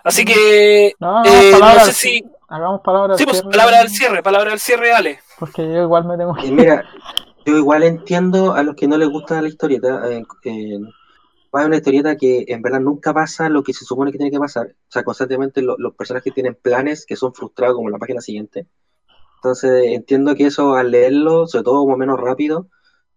[0.02, 2.24] Así que no, eh, no sé si.
[2.48, 5.20] Hagamos palabras sí, pues, palabra del cierre, palabra del cierre, Ale.
[5.38, 6.50] Porque yo igual me tengo que.
[6.50, 6.84] Mira,
[7.46, 10.10] yo igual entiendo a los que no les gusta la historieta.
[10.10, 10.78] Eh, eh,
[11.52, 14.66] una historieta que en verdad nunca pasa lo que se supone que tiene que pasar.
[14.66, 18.66] O sea, constantemente los personajes tienen planes que son frustrados, como en la página siguiente.
[19.36, 22.68] Entonces entiendo que eso al leerlo, sobre todo más o menos rápido,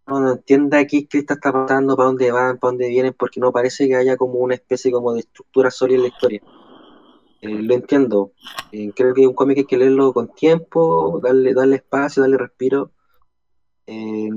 [0.06, 3.88] no entienda qué, qué está pasando, para dónde van, para dónde vienen, porque no parece
[3.88, 6.41] que haya como una especie como de estructura sólida en la historia.
[7.48, 8.34] Eh, lo entiendo.
[8.72, 12.91] Eh, creo que un cómic hay que leerlo con tiempo, darle, darle espacio, darle respiro.
[13.88, 14.30] Eh,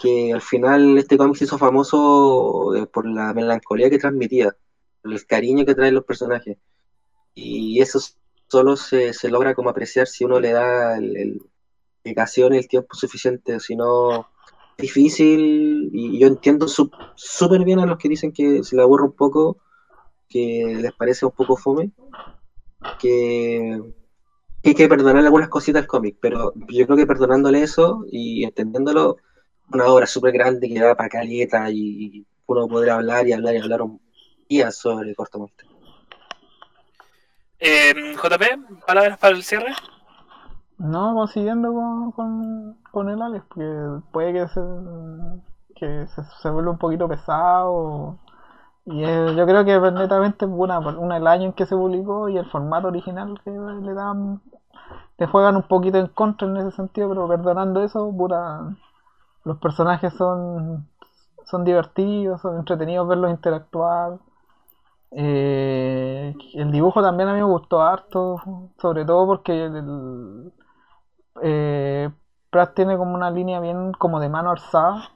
[0.00, 4.56] que al final este cómic se hizo famoso eh, por la melancolía que transmitía,
[5.04, 6.58] el cariño que traen los personajes.
[7.34, 8.00] Y eso
[8.48, 11.42] solo se, logra como apreciar si uno le da el, el
[12.04, 14.28] dedicación el tiempo suficiente, si no
[14.78, 19.12] difícil y yo entiendo súper bien a los que dicen que se le aburre un
[19.12, 19.58] poco,
[20.28, 21.90] que les parece un poco fome,
[22.98, 23.80] que,
[24.64, 29.16] hay que perdonarle algunas cositas al cómic, pero yo creo que perdonándole eso y entendiéndolo,
[29.72, 33.58] una obra súper grande que da para caleta y uno podrá hablar y hablar y
[33.58, 34.00] hablar un
[34.48, 35.64] día sobre Corto Monte.
[37.58, 39.72] Eh, JP, palabras para el cierre.
[40.78, 44.60] No, consiguiendo con, con, con el Alex, porque puede que se,
[45.74, 48.18] que se, se vuelva un poquito pesado.
[48.86, 52.46] Y yo creo que netamente una, una, el año en que se publicó y el
[52.46, 54.40] formato original que le dan,
[55.16, 58.76] te juegan un poquito en contra en ese sentido, pero perdonando eso, pura,
[59.44, 60.88] los personajes son,
[61.44, 64.18] son divertidos, son entretenidos verlos interactuar.
[65.12, 68.36] Eh, el dibujo también a mí me gustó harto,
[68.78, 69.70] sobre todo porque
[71.42, 72.10] eh,
[72.50, 75.10] Pratt tiene como una línea bien como de mano alzada,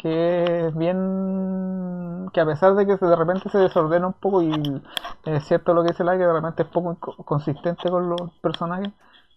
[0.00, 4.82] que es bien que a pesar de que de repente se desordena un poco y
[5.24, 8.90] es cierto lo que dice la que de repente es poco consistente con los personajes,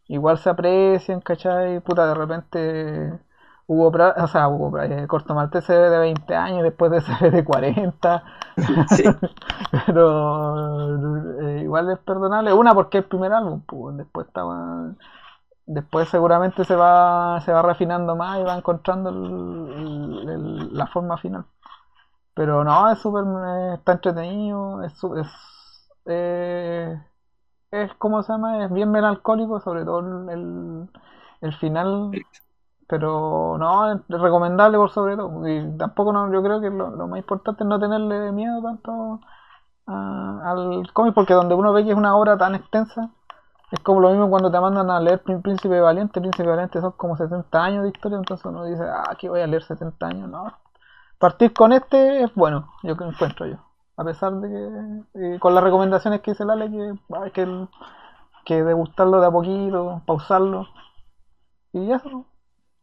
[0.07, 1.81] igual se aprecian, ¿cachai?
[1.81, 3.19] Puta, de repente
[3.67, 7.13] hubo, o sea, hubo eh, Corto Maltés se ve de 20 años, después de se
[7.21, 8.23] ve de 40.
[9.85, 12.53] Pero eh, igual es perdonable.
[12.53, 14.91] Una porque es el primer álbum, pues, después estaba
[15.65, 19.11] después seguramente se va, se va refinando más y va encontrando
[20.71, 21.45] la forma final.
[22.35, 23.23] Pero no, es súper,
[23.73, 25.27] está entretenido, es, es,
[26.05, 26.99] eh,
[27.71, 28.65] es, como se llama?
[28.65, 29.99] Es bien melancólico, sobre todo
[30.31, 30.89] el,
[31.41, 32.11] el final.
[32.87, 35.47] Pero no, es recomendable por sobre todo.
[35.47, 39.19] Y tampoco no, yo creo que lo, más importante es no tenerle miedo tanto
[39.85, 43.11] al cómic, porque donde uno ve que es una obra tan extensa,
[43.73, 46.21] es como lo mismo cuando te mandan a leer Príncipe Valiente.
[46.21, 49.47] Príncipe Valiente son como 70 años de historia, entonces uno dice, ah, aquí voy a
[49.47, 50.29] leer 70 años.
[50.29, 50.45] No,
[51.17, 53.55] partir con este es bueno, yo que encuentro yo.
[53.97, 57.67] A pesar de que, eh, con las recomendaciones que dice Lale, que hay que,
[58.45, 60.67] que degustarlo de a poquito, pausarlo.
[61.71, 62.27] Y eso,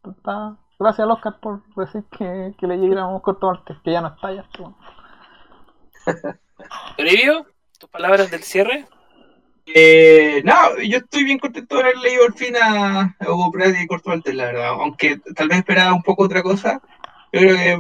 [0.05, 0.57] está.
[0.77, 4.33] Gracias al Oscar por decir que, que le llegáramos corto arte, que ya no está
[4.33, 4.45] ya.
[6.99, 7.47] Olivio,
[7.79, 8.89] tus palabras del cierre.
[9.75, 13.87] Eh, no, yo estoy bien contento de haber leído al fin a Hugo Pratt y
[13.87, 14.69] Corto Maltés, la verdad.
[14.71, 16.81] Aunque tal vez esperaba un poco otra cosa.
[17.33, 17.79] Yo creo que es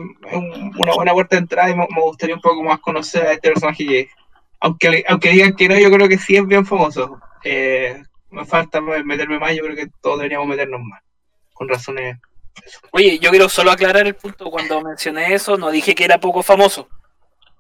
[0.79, 3.85] una buena puerta de entrada y me, gustaría un poco más conocer a este personaje
[3.85, 4.09] que,
[4.61, 7.21] aunque, aunque digan que no, yo creo que sí es bien famoso.
[7.43, 8.01] Eh,
[8.31, 11.03] me falta meterme más, yo creo que todos deberíamos meternos más.
[11.53, 12.17] Con razones.
[12.93, 14.51] Oye, yo quiero solo aclarar el punto.
[14.51, 16.89] Cuando mencioné eso, no dije que era poco famoso.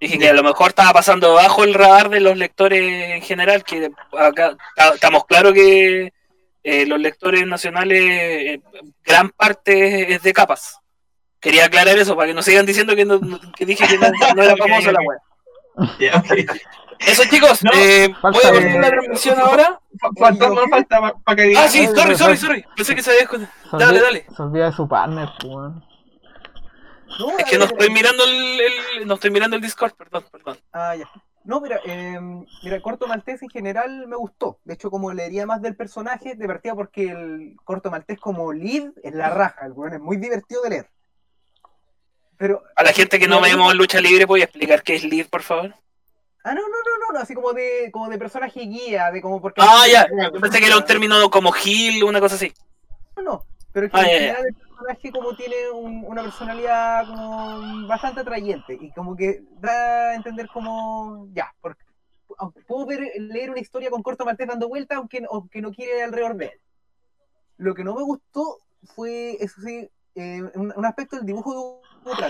[0.01, 3.63] Dije que a lo mejor estaba pasando bajo el radar de los lectores en general,
[3.63, 4.57] que acá
[4.95, 6.15] estamos claros que
[6.63, 8.61] eh, los lectores nacionales, eh,
[9.05, 10.79] gran parte es de capas.
[11.39, 13.05] Quería aclarar eso para que no sigan diciendo que,
[13.67, 15.19] dije que no, era famoso la web.
[17.01, 19.81] Eso chicos, eh, voy a poner la transmisión ahora.
[20.19, 22.65] Falta, falta para que Ah, sí, sorry, sorry, sorry.
[22.75, 24.27] Pensé que se había Dale, dale.
[24.35, 25.29] Se olvida de su partner,
[27.39, 30.59] es que no estoy mirando el, no estoy mirando el Discord, perdón, perdón.
[30.73, 31.11] Ah, ya.
[31.45, 32.19] No, mira, eh,
[32.62, 34.61] mira, Corto Maltés en general me gustó.
[34.65, 39.15] De hecho, como leería más del personaje, divertido porque el Corto Maltés como lead es
[39.15, 39.66] la raja.
[39.66, 40.91] El weón es muy divertido de leer.
[42.37, 45.27] Pero, a la gente que no veamos lucha libre, ¿voy a explicar qué es lead,
[45.28, 45.74] por favor?
[46.43, 49.61] Ah, no, no, no, no, así como de, como de personaje guía, de como porque...
[49.62, 52.53] Ah, ya, yo pensé que era un término como Gil, una cosa así.
[53.16, 57.86] No, no, pero es que ah, en general el personaje como tiene una personalidad como
[57.86, 61.85] bastante atrayente y como que da a entender como, ya, porque
[62.66, 66.47] puedo leer una historia con Corto Maltés dando vueltas aunque, aunque no quiere alrededor de
[66.47, 66.61] él.
[67.59, 68.59] Lo que no me gustó
[68.94, 71.82] fue, eso sí, eh, un, aspecto del dibujo de Hugo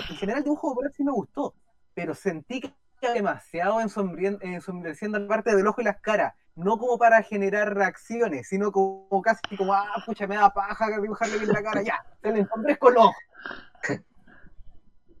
[0.09, 1.53] En general el dibujo de Hugo sí me gustó,
[1.93, 2.73] pero sentí que
[3.13, 8.71] demasiado ensombreciendo la parte del ojo y las caras no como para generar reacciones, sino
[8.71, 12.47] como casi como, ah, pucha, me da paja dibujarle bien la cara, ya, te le
[12.77, 13.11] con los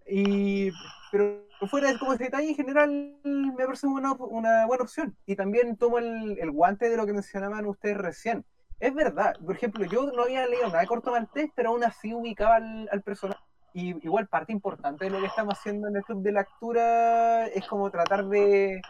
[0.05, 0.71] Y,
[1.11, 5.15] pero fuera de como ese detalle, en general me parece una, una buena opción.
[5.25, 8.45] Y también tomo el, el, guante de lo que mencionaban ustedes recién.
[8.79, 12.13] Es verdad, por ejemplo, yo no había leído nada de Corto Maltés, pero aún así
[12.13, 13.39] ubicaba al, al personaje.
[13.73, 17.65] Y igual parte importante de lo que estamos haciendo en el club de lectura es
[17.67, 18.81] como tratar de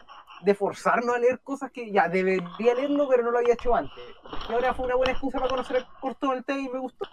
[0.44, 4.04] de forzarnos a leer cosas que ya debería leerlo, pero no lo había hecho antes.
[4.48, 7.06] Y ahora fue una buena excusa para conocer el corto del té y me gustó.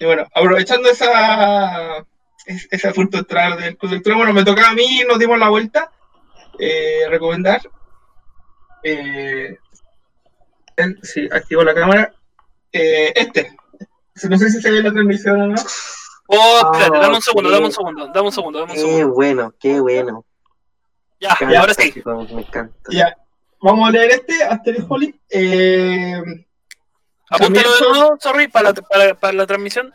[0.00, 2.04] Y bueno, aprovechando esa,
[2.46, 5.90] ese punto entrar del club bueno, me tocaba a mí, nos dimos la vuelta.
[6.58, 7.60] Eh, recomendar.
[8.82, 9.56] Eh,
[11.02, 12.12] sí, activo la cámara.
[12.72, 13.56] Eh, este.
[14.28, 15.54] No sé si se ve la transmisión o no.
[16.30, 18.98] Oh, espérate, dame un segundo, dame un segundo, dame un segundo, dame un segundo.
[18.98, 20.24] Qué bueno, qué bueno.
[21.20, 21.92] Ya, ya ahora sí.
[22.04, 22.74] Me encanta.
[22.90, 23.16] Ya,
[23.60, 25.20] vamos a leer este, Asterix Holly.
[25.30, 26.22] Eh,
[27.30, 29.92] Apúntalo de nuevo, sorry, para la, para, para la transmisión.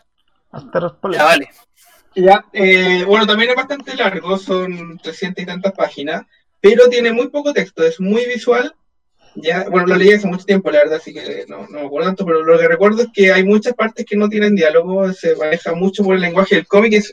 [1.12, 1.50] Ya, vale.
[2.16, 6.24] Ya, eh, bueno, también es bastante largo, son 300 y tantas páginas,
[6.62, 8.76] pero tiene muy poco texto, es muy visual.
[9.36, 12.10] Ya, bueno, lo leí hace mucho tiempo, la verdad, así que no, no me acuerdo
[12.10, 15.36] tanto, pero lo que recuerdo es que hay muchas partes que no tienen diálogo, se
[15.36, 17.12] maneja mucho por el lenguaje del cómic, es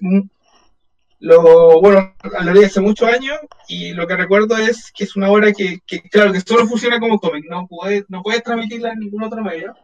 [1.20, 3.38] lo, bueno, lo leí hace muchos años
[3.68, 6.98] y lo que recuerdo es que es una obra que, que claro, que solo funciona
[6.98, 9.74] como cómic, no puedes, no puedes transmitirla en ningún otro medio.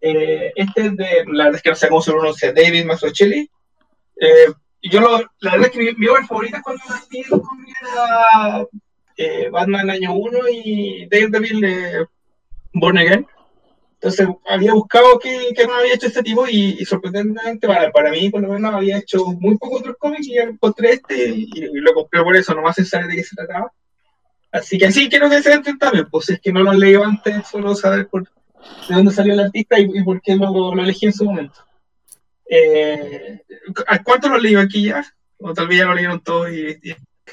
[0.00, 3.50] Eh, este es de, la verdad es que no sé cómo se pronuncia, David Mazzucchelli.
[4.20, 8.66] Eh, yo lo, la verdad es que mi, mi obra favorita cuando partí era
[9.16, 12.06] eh, Batman año 1 y Daredevil de
[12.72, 13.26] Born Again.
[14.02, 18.10] Entonces había buscado qué, qué no había hecho este tipo y, y sorprendentemente para, para,
[18.10, 21.68] mí por lo menos había hecho muy pocos otros cómics y encontré este y, y,
[21.74, 23.72] lo compré por eso, nomás sin saber de qué se trataba.
[24.50, 27.46] Así que sí quiero que se entren también, pues es que no lo leí antes,
[27.46, 31.06] solo saber por, de dónde salió el artista y, y por qué lo, lo, elegí
[31.06, 31.60] en su momento.
[32.50, 33.40] Eh,
[34.04, 35.04] ¿Cuánto lo leí aquí ya?
[35.38, 36.76] O tal vez ya lo leyeron todos y,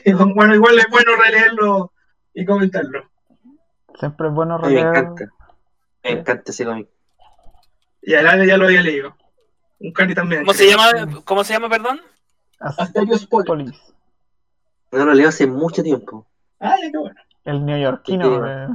[0.06, 1.94] y, bueno, igual es bueno releerlo
[2.32, 3.10] y comentarlo.
[4.00, 4.84] Siempre es bueno releer.
[4.84, 5.39] Me encanta.
[6.14, 6.90] Me encanta ese cómic.
[8.02, 9.16] Ya, ya lo había leído.
[9.80, 10.42] Un cani también.
[10.42, 12.02] ¿Cómo se llama, ¿cómo se llama, perdón?
[12.60, 13.80] Asterios Polis.
[14.92, 16.28] No lo leo hace mucho tiempo.
[16.60, 17.22] Ah, ya qué bueno.
[17.46, 18.48] El neoyorquino.
[18.48, 18.68] Eh.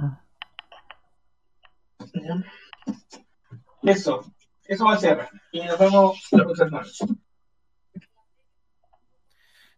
[3.83, 4.25] Eso,
[4.65, 5.29] eso va a ser.
[5.53, 6.83] Y nos vemos la próxima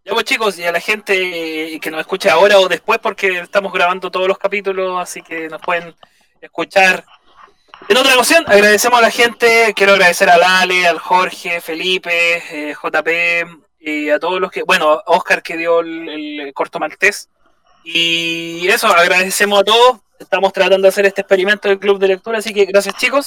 [0.04, 3.72] Ya pues chicos, y a la gente que nos escuche ahora o después, porque estamos
[3.72, 5.96] grabando todos los capítulos, así que nos pueden
[6.40, 7.04] escuchar.
[7.88, 12.74] En otra ocasión, agradecemos a la gente, quiero agradecer a Lale, al Jorge, Felipe, eh,
[12.74, 13.08] JP,
[13.78, 17.28] y a todos los que, bueno, Oscar que dio el, el corto maltés.
[17.84, 20.00] Y eso, agradecemos a todos.
[20.18, 23.26] Estamos tratando de hacer este experimento del club de lectura, así que gracias chicos.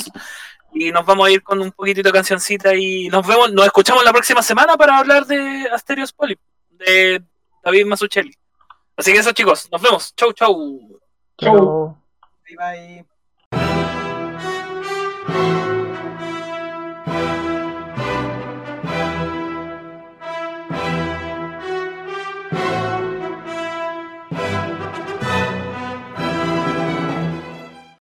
[0.74, 4.04] Y nos vamos a ir con un poquitito de cancioncita y nos vemos, nos escuchamos
[4.04, 6.38] la próxima semana para hablar de Asterios Poli,
[6.72, 7.24] de
[7.64, 8.36] David Masuchelli.
[8.98, 10.14] Así que eso chicos, nos vemos.
[10.16, 11.00] Chau, chau.
[11.38, 11.98] Chau.
[12.46, 13.19] Bye bye.
[15.32, 15.69] Thank you.